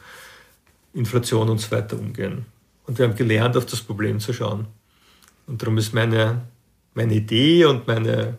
[0.93, 2.45] Inflation und so weiter umgehen.
[2.85, 4.67] Und wir haben gelernt, auf das Problem zu schauen.
[5.47, 6.41] Und darum ist meine,
[6.93, 8.37] meine Idee und meine,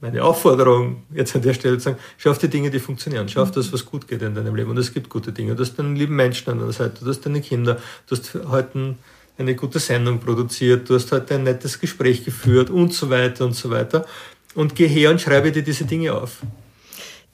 [0.00, 3.28] meine Aufforderung jetzt an der Stelle zu sagen, schau auf die Dinge, die funktionieren.
[3.28, 4.70] Schau auf das, was gut geht in deinem Leben.
[4.70, 5.56] Und es gibt gute Dinge.
[5.56, 8.94] Du hast deinen lieben Menschen an deiner Seite, du hast deine Kinder, du hast heute
[9.38, 13.54] eine gute Sendung produziert, du hast heute ein nettes Gespräch geführt und so weiter und
[13.54, 14.06] so weiter.
[14.54, 16.38] Und geh her und schreibe dir diese Dinge auf.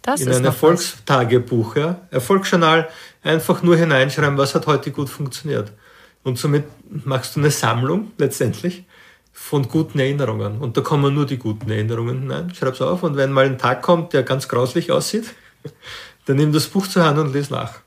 [0.03, 2.89] Das in ein Erfolgstagebuch, ja, Erfolgsjournal,
[3.23, 5.73] einfach nur hineinschreiben, was hat heute gut funktioniert.
[6.23, 6.65] Und somit
[7.05, 8.85] machst du eine Sammlung letztendlich
[9.33, 10.59] von guten Erinnerungen.
[10.59, 12.55] Und da kommen nur die guten Erinnerungen hinein.
[12.55, 15.35] Schreib's auf und wenn mal ein Tag kommt, der ganz grauslich aussieht,
[16.27, 17.81] dann nimm das Buch zur Hand und lies nach.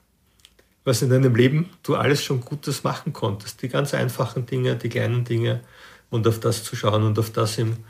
[0.83, 3.61] Was in deinem Leben du alles schon Gutes machen konntest.
[3.61, 5.61] Die ganz einfachen Dinge, die kleinen Dinge
[6.09, 7.83] und auf das zu schauen und auf das eben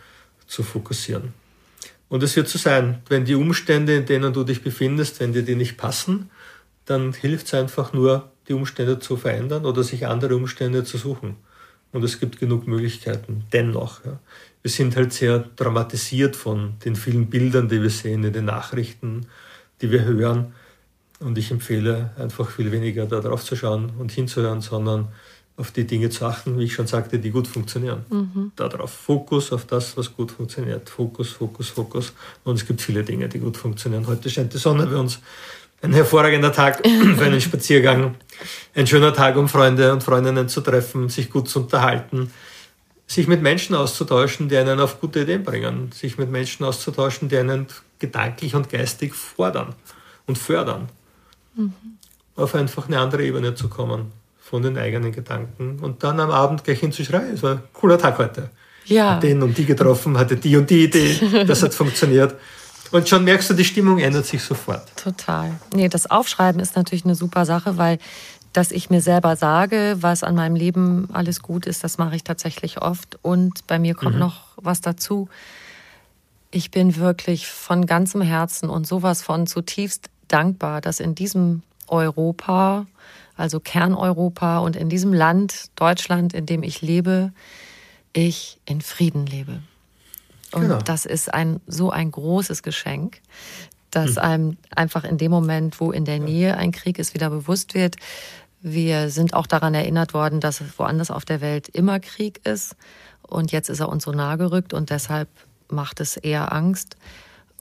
[0.50, 1.34] zu fokussieren.
[2.10, 5.44] Und es wird so sein, wenn die Umstände, in denen du dich befindest, wenn dir
[5.44, 6.30] die nicht passen,
[6.86, 11.36] dann hilft es einfach nur, die Umstände zu verändern oder sich andere Umstände zu suchen.
[11.92, 13.44] Und es gibt genug Möglichkeiten.
[13.54, 14.20] Dennoch, ja.
[14.64, 19.28] wir sind halt sehr dramatisiert von den vielen Bildern, die wir sehen in den Nachrichten,
[19.82, 20.54] die wir hören.
[21.20, 25.10] Und ich empfehle einfach viel weniger darauf zu schauen und hinzuhören, sondern
[25.60, 28.06] auf die Dinge zu achten, wie ich schon sagte, die gut funktionieren.
[28.10, 28.52] Mhm.
[28.56, 30.90] Darauf Fokus auf das, was gut funktioniert.
[30.90, 32.14] Fokus, Fokus, Fokus.
[32.46, 34.08] Und es gibt viele Dinge, die gut funktionieren.
[34.08, 35.20] Heute scheint die Sonne bei uns.
[35.82, 36.82] Ein hervorragender Tag
[37.18, 38.16] für einen Spaziergang.
[38.74, 42.32] Ein schöner Tag, um Freunde und Freundinnen zu treffen, sich gut zu unterhalten,
[43.06, 47.38] sich mit Menschen auszutauschen, die einen auf gute Ideen bringen, sich mit Menschen auszutauschen, die
[47.38, 47.68] einen
[48.00, 49.76] gedanklich und geistig fordern
[50.26, 50.88] und fördern.
[51.56, 51.74] Mhm.
[52.38, 54.19] Auf einfach eine andere Ebene zu kommen
[54.50, 57.34] von den eigenen Gedanken und dann am Abend gleich hinzuschreien.
[57.36, 58.50] Es war ein cooler Tag heute.
[58.86, 59.16] Ja.
[59.16, 62.36] Hat den und die getroffen, hatte die und die Idee, das hat funktioniert.
[62.92, 64.88] Und schon merkst du, die Stimmung ändert sich sofort.
[64.96, 65.52] Total.
[65.76, 68.00] Nee, das Aufschreiben ist natürlich eine super Sache, weil
[68.52, 72.24] dass ich mir selber sage, was an meinem Leben alles gut ist, das mache ich
[72.24, 73.20] tatsächlich oft.
[73.22, 74.22] Und bei mir kommt mhm.
[74.22, 75.30] noch was dazu.
[76.50, 82.88] Ich bin wirklich von ganzem Herzen und sowas von zutiefst dankbar, dass in diesem Europa,
[83.40, 87.32] also Kerneuropa und in diesem Land, Deutschland, in dem ich lebe,
[88.14, 89.62] ich in Frieden lebe.
[90.52, 90.80] Und genau.
[90.80, 93.22] das ist ein so ein großes Geschenk,
[93.92, 94.24] dass hm.
[94.24, 97.96] einem einfach in dem Moment, wo in der Nähe ein Krieg ist, wieder bewusst wird.
[98.62, 102.76] Wir sind auch daran erinnert worden, dass woanders auf der Welt immer Krieg ist.
[103.22, 105.30] Und jetzt ist er uns so nahe gerückt und deshalb
[105.70, 106.98] macht es eher Angst.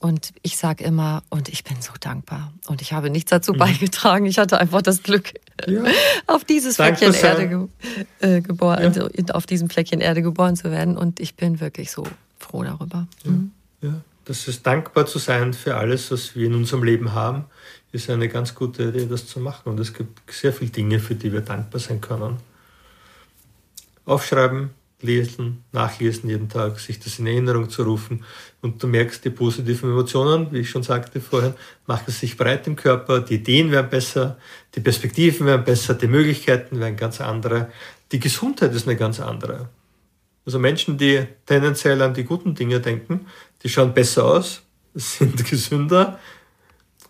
[0.00, 2.52] Und ich sage immer, und ich bin so dankbar.
[2.68, 3.58] Und ich habe nichts dazu mhm.
[3.58, 4.26] beigetragen.
[4.26, 5.32] Ich hatte einfach das Glück,
[5.66, 5.82] ja.
[6.26, 7.66] auf dieses Fleckchen Erde ge
[8.20, 8.86] äh, geboren, ja.
[8.86, 10.96] also auf diesem Fleckchen Erde geboren zu werden.
[10.96, 12.04] Und ich bin wirklich so
[12.38, 13.08] froh darüber.
[13.24, 13.50] Mhm.
[13.82, 17.46] Ja, das ist dankbar zu sein für alles, was wir in unserem Leben haben,
[17.90, 19.70] ist eine ganz gute Idee, das zu machen.
[19.70, 22.36] Und es gibt sehr viele Dinge, für die wir dankbar sein können.
[24.04, 24.70] Aufschreiben,
[25.00, 28.24] lesen, nachlesen jeden Tag, sich das in Erinnerung zu rufen.
[28.62, 31.54] Und du merkst die positiven Emotionen, wie ich schon sagte vorhin,
[31.86, 34.38] machen sich breit im Körper, die Ideen werden besser,
[34.74, 37.70] die Perspektiven werden besser, die Möglichkeiten werden ganz andere,
[38.10, 39.68] die Gesundheit ist eine ganz andere.
[40.44, 43.26] Also Menschen, die tendenziell an die guten Dinge denken,
[43.62, 44.62] die schauen besser aus,
[44.94, 46.18] sind gesünder,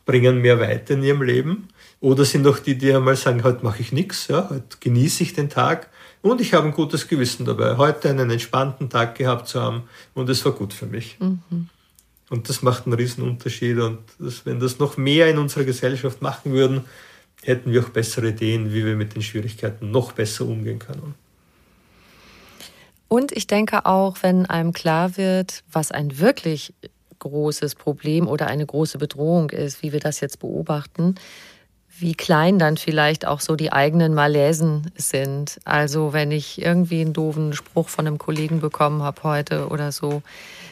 [0.05, 1.69] bringen mehr weiter in ihrem Leben.
[2.01, 5.35] Oder sind auch die, die einmal sagen, heute mache ich nichts, ja, heute genieße ich
[5.35, 5.89] den Tag
[6.23, 10.29] und ich habe ein gutes Gewissen dabei, heute einen entspannten Tag gehabt zu haben und
[10.29, 11.19] es war gut für mich.
[11.21, 11.69] Mhm.
[12.31, 16.21] Und das macht einen riesen Unterschied und das, wenn das noch mehr in unserer Gesellschaft
[16.21, 16.85] machen würden,
[17.43, 21.15] hätten wir auch bessere Ideen, wie wir mit den Schwierigkeiten noch besser umgehen können.
[23.09, 26.75] Und ich denke auch, wenn einem klar wird, was ein wirklich
[27.19, 31.15] großes Problem oder eine große Bedrohung ist, wie wir das jetzt beobachten,
[32.01, 35.61] wie klein dann vielleicht auch so die eigenen Malaisen sind.
[35.65, 40.23] Also wenn ich irgendwie einen doofen Spruch von einem Kollegen bekommen habe heute oder so,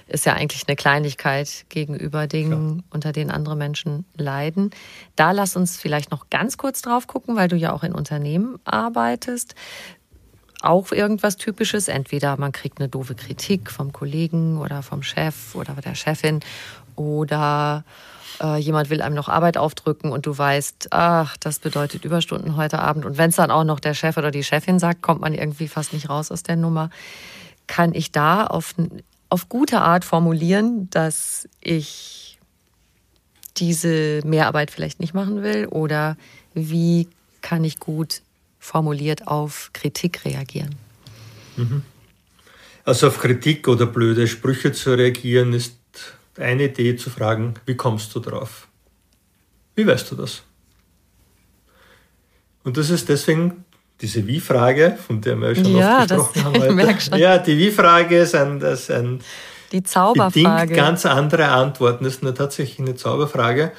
[0.09, 2.85] ist ja eigentlich eine Kleinigkeit gegenüber Dingen, ja.
[2.91, 4.71] unter denen andere Menschen leiden.
[5.17, 8.59] Da lass uns vielleicht noch ganz kurz drauf gucken, weil du ja auch in Unternehmen
[8.65, 9.55] arbeitest
[10.63, 11.89] auch irgendwas Typisches.
[11.89, 16.41] Entweder man kriegt eine doofe Kritik vom Kollegen oder vom Chef oder der Chefin
[16.97, 17.85] oder
[18.43, 22.79] äh, jemand will einem noch Arbeit aufdrücken und du weißt, ach, das bedeutet Überstunden heute
[22.79, 23.05] Abend.
[23.05, 25.69] Und wenn es dann auch noch der Chef oder die Chefin sagt, kommt man irgendwie
[25.69, 26.91] fast nicht raus aus der Nummer.
[27.67, 28.75] Kann ich da auf,
[29.29, 32.39] auf gute Art formulieren, dass ich
[33.57, 35.67] diese Mehrarbeit vielleicht nicht machen will?
[35.67, 36.17] Oder
[36.55, 37.09] wie
[37.43, 38.23] kann ich gut
[38.67, 40.75] formuliert auf Kritik reagieren.
[41.57, 41.83] Mhm.
[42.85, 45.77] Also auf Kritik oder blöde Sprüche zu reagieren, ist
[46.39, 48.69] eine Idee zu fragen, wie kommst du drauf?
[49.75, 50.43] Wie weißt du das?
[52.65, 53.65] Und das ist deswegen
[54.01, 57.19] diese Wie-Frage, von der wir schon ja, oft gesprochen das, haben heute.
[57.19, 59.21] Ja, die Wie-Frage ist ein, das ein
[59.73, 60.67] die Zauberfrage.
[60.67, 62.05] bedingt ganz andere Antworten.
[62.05, 63.73] Das ist eine, tatsächlich eine Zauberfrage,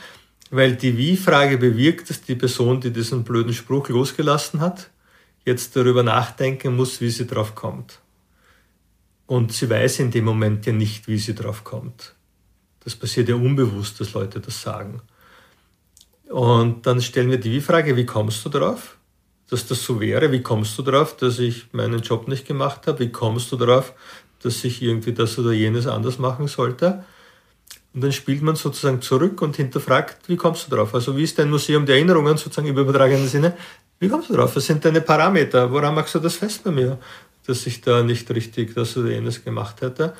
[0.51, 4.89] weil die Wie-Frage bewirkt, dass die Person, die diesen blöden Spruch losgelassen hat,
[5.45, 7.99] jetzt darüber nachdenken muss, wie sie drauf kommt.
[9.25, 12.15] Und sie weiß in dem Moment ja nicht, wie sie drauf kommt.
[12.87, 15.01] Das passiert ja unbewusst, dass Leute das sagen.
[16.29, 18.97] Und dann stellen wir die Wie-Frage, wie kommst du drauf?
[19.49, 20.31] dass das so wäre.
[20.31, 22.99] Wie kommst du darauf, dass ich meinen Job nicht gemacht habe?
[22.99, 23.93] Wie kommst du darauf,
[24.41, 27.03] dass ich irgendwie das oder jenes anders machen sollte?
[27.93, 30.93] Und dann spielt man sozusagen zurück und hinterfragt, wie kommst du darauf?
[30.93, 33.57] Also wie ist dein Museum der Erinnerungen sozusagen im übertragenen Sinne?
[33.99, 34.55] Wie kommst du darauf?
[34.55, 35.71] Was sind deine Parameter?
[35.71, 36.99] Woran machst du das fest bei mir,
[37.47, 40.13] dass ich da nicht richtig das oder jenes gemacht hätte?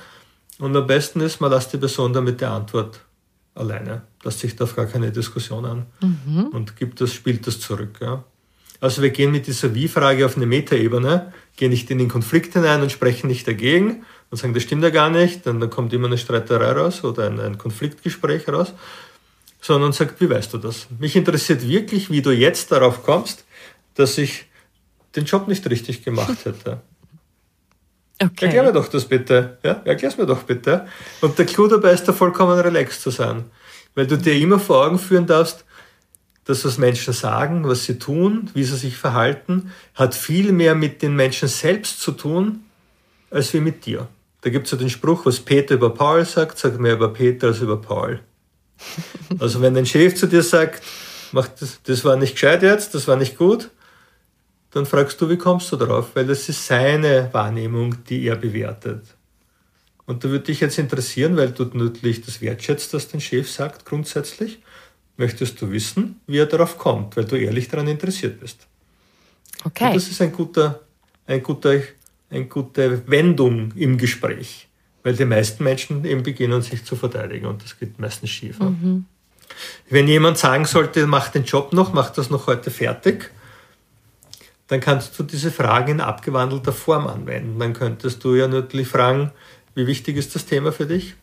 [0.60, 2.99] Und am besten ist, man lässt die Person dann mit der Antwort
[3.53, 6.47] alleine, lässt sich da gar keine Diskussion an mhm.
[6.47, 7.99] und gibt das, spielt das zurück.
[8.01, 8.24] Ja.
[8.80, 12.82] Also wir gehen mit dieser Wie-Frage auf eine Metaebene, gehen nicht in den Konflikt hinein
[12.82, 16.08] und sprechen nicht dagegen und sagen, das stimmt ja gar nicht, dann, dann kommt immer
[16.08, 18.74] eine Streiterei raus oder ein, ein Konfliktgespräch raus,
[19.62, 20.88] sondern sagt, wie weißt du das?
[20.99, 23.45] Mich interessiert wirklich, wie du jetzt darauf kommst,
[23.95, 24.45] dass ich
[25.16, 26.82] den Job nicht richtig gemacht hätte.
[28.20, 28.45] Okay.
[28.45, 29.57] Erklär mir doch das bitte.
[29.63, 30.88] Ja, erklär's mir doch bitte.
[31.22, 33.45] Und der Clou dabei ist, da vollkommen relaxed zu sein.
[33.93, 35.65] Weil du dir immer vor Augen führen darfst,
[36.45, 41.01] das, was Menschen sagen, was sie tun, wie sie sich verhalten, hat viel mehr mit
[41.01, 42.63] den Menschen selbst zu tun,
[43.30, 44.07] als wie mit dir.
[44.41, 47.47] Da gibt es ja den Spruch, was Peter über Paul sagt, sagt mehr über Peter
[47.47, 48.22] als über Paul.
[49.39, 50.84] Also wenn dein Chef zu dir sagt,
[51.32, 53.70] mach das, das war nicht gescheit jetzt, das war nicht gut,
[54.78, 56.15] dann fragst du, wie kommst du darauf?
[56.15, 59.03] Weil das ist seine Wahrnehmung, die er bewertet.
[60.05, 63.86] Und da würde dich jetzt interessieren, weil du natürlich das wertschätzt, was dein Chef sagt
[63.86, 64.59] grundsätzlich
[65.17, 68.67] möchtest du wissen, wie er darauf kommt, weil du ehrlich daran interessiert bist.
[69.63, 69.88] Okay.
[69.88, 70.80] Und das ist ein guter,
[71.25, 71.82] ein guter,
[72.30, 74.67] eine gute Wendung im Gespräch,
[75.03, 78.59] weil die meisten Menschen eben beginnen, sich zu verteidigen und das geht meistens schief.
[78.59, 79.05] Mhm.
[79.89, 83.32] Wenn jemand sagen sollte, mach den Job noch, mach das noch heute fertig,
[84.68, 87.59] dann kannst du diese Frage in abgewandelter Form anwenden.
[87.59, 89.32] Dann könntest du ja natürlich fragen,
[89.76, 91.15] wie wichtig ist das Thema für dich?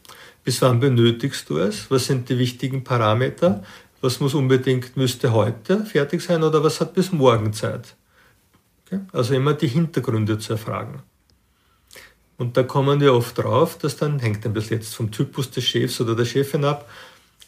[0.44, 1.90] Bis wann benötigst du es?
[1.90, 3.62] Was sind die wichtigen Parameter?
[4.04, 7.96] was muss unbedingt, müsste heute fertig sein oder was hat bis morgen Zeit.
[8.84, 9.00] Okay?
[9.12, 11.02] Also immer die Hintergründe zu erfragen.
[12.36, 15.64] Und da kommen wir oft drauf, dass dann, hängt ein bisschen jetzt vom Typus des
[15.64, 16.86] Chefs oder der Chefin ab,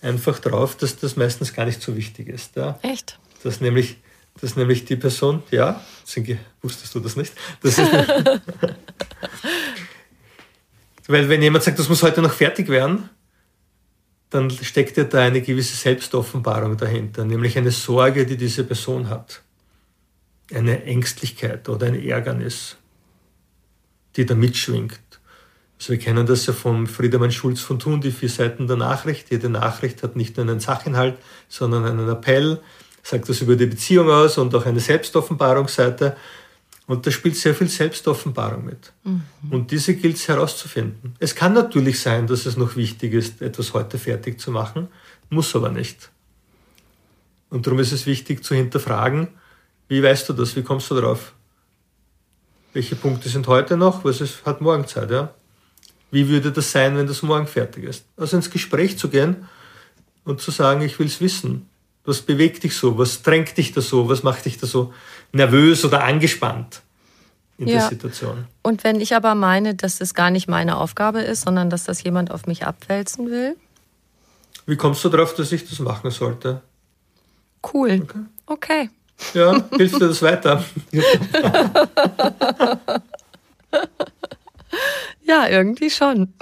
[0.01, 2.57] einfach drauf, dass das meistens gar nicht so wichtig ist.
[2.57, 2.79] Ja?
[2.81, 3.19] Echt?
[3.43, 3.99] Dass nämlich,
[4.41, 5.83] dass nämlich die Person, ja,
[6.63, 7.33] wusstest du das nicht?
[7.63, 7.91] Das ist
[11.09, 13.09] Weil wenn jemand sagt, das muss heute noch fertig werden,
[14.31, 19.43] dann steckt ja da eine gewisse Selbstoffenbarung dahinter, nämlich eine Sorge, die diese Person hat.
[20.53, 22.77] Eine Ängstlichkeit oder ein Ärgernis,
[24.17, 25.01] die da mitschwingt.
[25.79, 29.31] Also wir kennen das ja vom Friedemann Schulz von Thun, die vier Seiten der Nachricht.
[29.31, 31.19] Jede Nachricht hat nicht nur einen Sachinhalt,
[31.49, 32.61] sondern einen Appell,
[33.07, 36.17] sagt das über die Beziehung aus und auch eine Selbstoffenbarungsseite.
[36.89, 38.93] Und da spielt sehr viel Selbstoffenbarung mit.
[39.05, 39.23] Mhm.
[39.51, 41.15] Und diese gilt es herauszufinden.
[41.21, 44.89] Es kann natürlich sein, dass es noch wichtig ist, etwas heute fertig zu machen,
[45.31, 46.11] muss aber nicht.
[47.49, 49.29] Und darum ist es wichtig zu hinterfragen,
[49.89, 51.33] wie weißt du das, wie kommst du darauf?
[52.73, 55.33] Welche Punkte sind heute noch, was ist, hat morgen Zeit, ja?
[56.11, 58.05] Wie würde das sein, wenn das morgen fertig ist?
[58.17, 59.49] Also ins Gespräch zu gehen
[60.25, 61.69] und zu sagen, ich will es wissen.
[62.07, 62.97] Was bewegt dich so?
[62.99, 64.09] Was drängt dich da so?
[64.09, 64.95] Was macht dich da so
[65.33, 66.83] nervös oder angespannt
[67.59, 67.81] in ja.
[67.81, 68.47] der Situation?
[68.63, 72.03] Und wenn ich aber meine, dass das gar nicht meine Aufgabe ist, sondern dass das
[72.05, 73.57] jemand auf mich abwälzen will?
[74.67, 76.63] Wie kommst du darauf, dass ich das machen sollte?
[77.73, 78.03] Cool.
[78.03, 78.21] Okay.
[78.47, 78.91] okay.
[79.35, 80.65] Ja, hilft dir das weiter?
[85.25, 86.33] ja, irgendwie schon.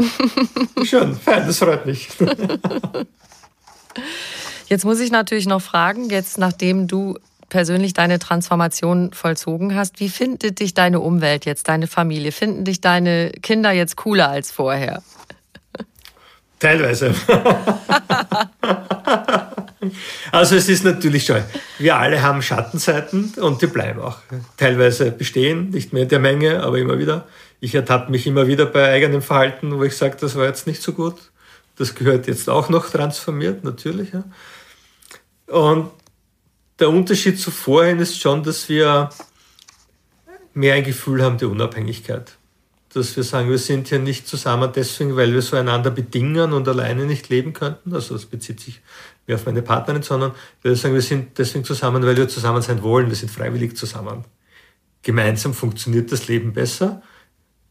[0.85, 2.09] schon, fein, das freut mich.
[4.69, 10.09] Jetzt muss ich natürlich noch fragen, jetzt nachdem du persönlich deine Transformation vollzogen hast, wie
[10.09, 12.33] findet dich deine Umwelt jetzt, deine Familie?
[12.33, 15.03] Finden dich deine Kinder jetzt cooler als vorher?
[16.59, 17.15] Teilweise.
[20.33, 21.43] also es ist natürlich schon,
[21.79, 24.19] wir alle haben Schattenseiten und die bleiben auch
[24.57, 27.27] teilweise bestehen, nicht mehr in der Menge, aber immer wieder.
[27.61, 30.83] Ich ertappe mich immer wieder bei eigenem Verhalten, wo ich sage, das war jetzt nicht
[30.83, 31.15] so gut.
[31.77, 34.13] Das gehört jetzt auch noch transformiert, natürlich.
[34.13, 34.25] Ja.
[35.47, 35.91] Und
[36.79, 39.11] der Unterschied zu vorhin ist schon, dass wir
[40.55, 42.37] mehr ein Gefühl haben der Unabhängigkeit.
[42.95, 46.69] dass wir sagen, wir sind hier nicht zusammen deswegen, weil wir so einander bedingen und
[46.69, 47.93] alleine nicht leben könnten.
[47.93, 48.81] Also das bezieht sich
[49.27, 50.33] mehr auf meine Partnerin, sondern
[50.63, 53.09] wir sagen, wir sind deswegen zusammen, weil wir zusammen sein wollen.
[53.09, 54.25] Wir sind freiwillig zusammen.
[55.03, 57.03] Gemeinsam funktioniert das Leben besser.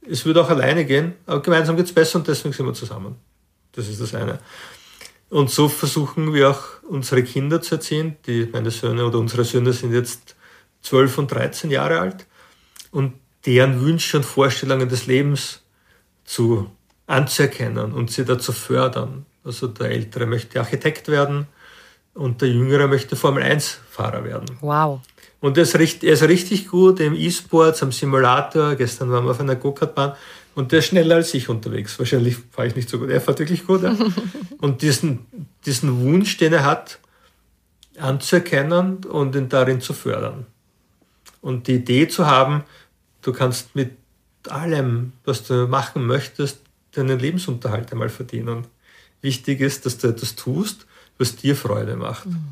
[0.06, 3.16] Es würde auch alleine gehen, aber gemeinsam geht es besser und deswegen sind wir zusammen.
[3.72, 4.40] Das ist das eine.
[5.34, 8.18] Und so versuchen wir auch unsere Kinder zu erziehen.
[8.28, 10.36] Die, meine Söhne oder unsere Söhne sind jetzt
[10.84, 12.28] 12 und 13 Jahre alt.
[12.92, 13.14] Und
[13.44, 15.64] deren Wünsche und Vorstellungen des Lebens
[16.24, 16.70] zu
[17.08, 19.26] anzuerkennen und sie dazu fördern.
[19.44, 21.48] Also der Ältere möchte Architekt werden
[22.14, 24.46] und der Jüngere möchte Formel-1-Fahrer werden.
[24.62, 25.02] Wow.
[25.40, 28.76] Und er ist, richtig, er ist richtig gut im E-Sports, am Simulator.
[28.76, 30.14] Gestern waren wir auf einer Go-Kart-Bahn
[30.56, 31.98] und der ist schneller als ich unterwegs.
[32.00, 33.10] Wahrscheinlich fahre ich nicht so gut.
[33.10, 33.84] Er fährt wirklich gut.
[33.84, 33.96] Ja?
[34.60, 35.26] und diesen,
[35.66, 37.00] diesen Wunsch, den er hat,
[37.98, 40.46] anzuerkennen und ihn darin zu fördern.
[41.42, 42.64] Und die Idee zu haben,
[43.24, 43.98] Du kannst mit
[44.50, 46.60] allem, was du machen möchtest,
[46.92, 48.68] deinen Lebensunterhalt einmal verdienen.
[49.22, 50.86] Wichtig ist, dass du etwas tust,
[51.18, 52.28] was dir Freude macht.
[52.28, 52.44] Mhm.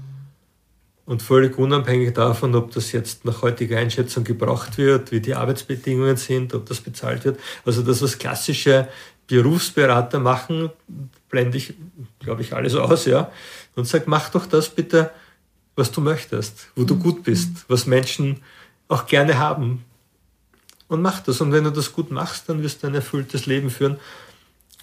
[1.06, 6.16] Und völlig unabhängig davon, ob das jetzt nach heutiger Einschätzung gebraucht wird, wie die Arbeitsbedingungen
[6.16, 7.40] sind, ob das bezahlt wird.
[7.66, 8.88] Also das, was klassische
[9.28, 10.70] Berufsberater machen,
[11.30, 11.74] blende ich,
[12.20, 13.32] glaube ich, alles aus, ja.
[13.76, 15.12] Und sag, mach doch das bitte,
[15.76, 17.00] was du möchtest, wo du mhm.
[17.00, 18.42] gut bist, was Menschen
[18.88, 19.84] auch gerne haben,
[20.92, 21.40] und mach das.
[21.40, 23.98] Und wenn du das gut machst, dann wirst du ein erfülltes Leben führen.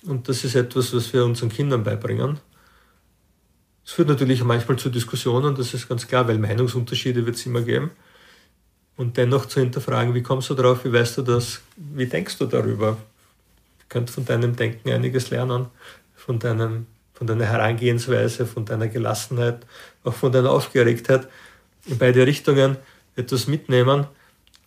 [0.06, 2.40] Und das ist etwas, was wir unseren Kindern beibringen.
[3.88, 7.62] Es führt natürlich manchmal zu Diskussionen, das ist ganz klar, weil Meinungsunterschiede wird es immer
[7.62, 7.90] geben.
[8.98, 12.44] Und dennoch zu hinterfragen, wie kommst du darauf, wie weißt du das, wie denkst du
[12.44, 12.98] darüber?
[13.78, 15.68] Du könnt von deinem Denken einiges lernen,
[16.14, 16.84] von, deinem,
[17.14, 19.64] von deiner Herangehensweise, von deiner Gelassenheit,
[20.04, 21.26] auch von deiner Aufgeregtheit.
[21.86, 22.76] In beide Richtungen
[23.16, 24.06] etwas mitnehmen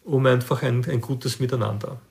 [0.04, 2.02] um einfach ein, ein gutes Miteinander.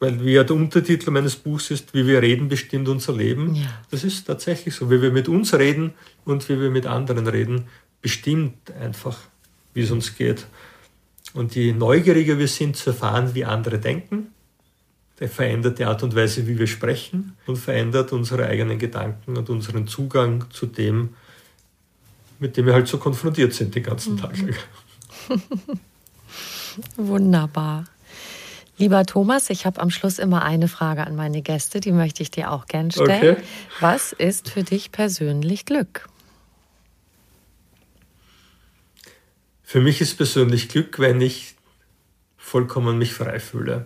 [0.00, 3.54] Weil wie ja der Untertitel meines Buchs ist, wie wir reden, bestimmt unser Leben.
[3.54, 3.66] Ja.
[3.90, 4.90] Das ist tatsächlich so.
[4.90, 5.92] Wie wir mit uns reden
[6.24, 7.68] und wie wir mit anderen reden,
[8.00, 9.18] bestimmt einfach,
[9.74, 10.46] wie es uns geht.
[11.34, 14.28] Und je neugieriger wir sind zu erfahren, wie andere denken,
[15.20, 19.50] der verändert die Art und Weise, wie wir sprechen und verändert unsere eigenen Gedanken und
[19.50, 21.10] unseren Zugang zu dem,
[22.38, 24.34] mit dem wir halt so konfrontiert sind den ganzen Tag.
[24.38, 24.54] Mhm.
[26.96, 27.84] Wunderbar.
[28.80, 32.30] Lieber Thomas, ich habe am Schluss immer eine Frage an meine Gäste, die möchte ich
[32.30, 33.36] dir auch gern stellen.
[33.36, 33.44] Okay.
[33.78, 36.08] Was ist für dich persönlich Glück?
[39.62, 41.56] Für mich ist persönlich Glück, wenn ich
[42.38, 43.84] vollkommen mich frei fühle.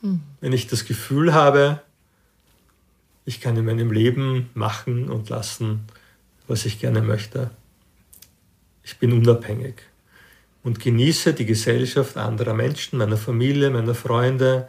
[0.00, 0.20] Hm.
[0.40, 1.80] Wenn ich das Gefühl habe,
[3.24, 5.86] ich kann in meinem Leben machen und lassen,
[6.48, 7.50] was ich gerne möchte.
[8.82, 9.91] Ich bin unabhängig
[10.62, 14.68] und genieße die Gesellschaft anderer Menschen, meiner Familie, meiner Freunde.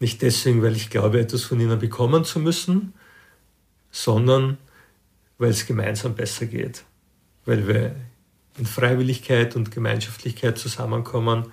[0.00, 2.92] Nicht deswegen, weil ich glaube, etwas von ihnen bekommen zu müssen,
[3.90, 4.58] sondern
[5.38, 6.84] weil es gemeinsam besser geht.
[7.44, 7.94] Weil wir
[8.58, 11.52] in Freiwilligkeit und Gemeinschaftlichkeit zusammenkommen,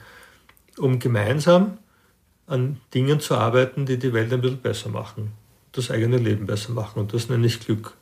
[0.78, 1.78] um gemeinsam
[2.48, 5.32] an Dingen zu arbeiten, die die Welt ein bisschen besser machen,
[5.72, 7.00] das eigene Leben besser machen.
[7.00, 7.96] Und das nenne ich Glück,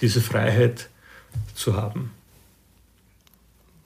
[0.00, 0.90] diese Freiheit
[1.54, 2.10] zu haben.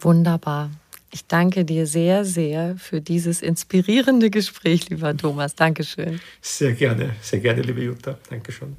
[0.07, 0.71] Wunderbar.
[1.11, 5.57] Ich danke dir sehr, sehr für dieses inspirierende Gespräch, lieber Thomas.
[5.57, 6.21] Dankeschön.
[6.41, 8.17] Sehr gerne, sehr gerne, liebe Jutta.
[8.31, 8.77] Dankeschön.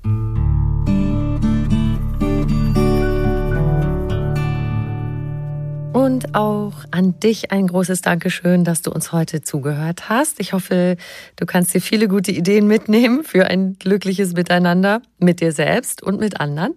[5.92, 10.40] Und auch an dich ein großes Dankeschön, dass du uns heute zugehört hast.
[10.40, 10.96] Ich hoffe,
[11.36, 16.22] du kannst dir viele gute Ideen mitnehmen für ein glückliches Miteinander mit dir selbst und
[16.22, 16.74] mit anderen.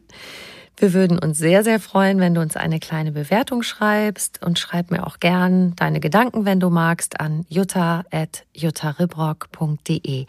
[0.81, 4.91] Wir würden uns sehr, sehr freuen, wenn du uns eine kleine Bewertung schreibst und schreib
[4.91, 10.25] mir auch gern deine Gedanken, wenn du magst, an jutta.juttaribrock.de.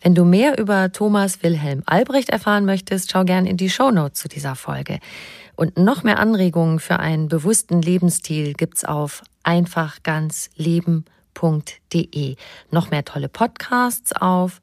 [0.00, 4.30] Wenn du mehr über Thomas Wilhelm Albrecht erfahren möchtest, schau gern in die Shownotes zu
[4.30, 4.98] dieser Folge.
[5.56, 12.36] Und noch mehr Anregungen für einen bewussten Lebensstil gibt's auf einfachganzleben.de.
[12.70, 14.62] Noch mehr tolle Podcasts auf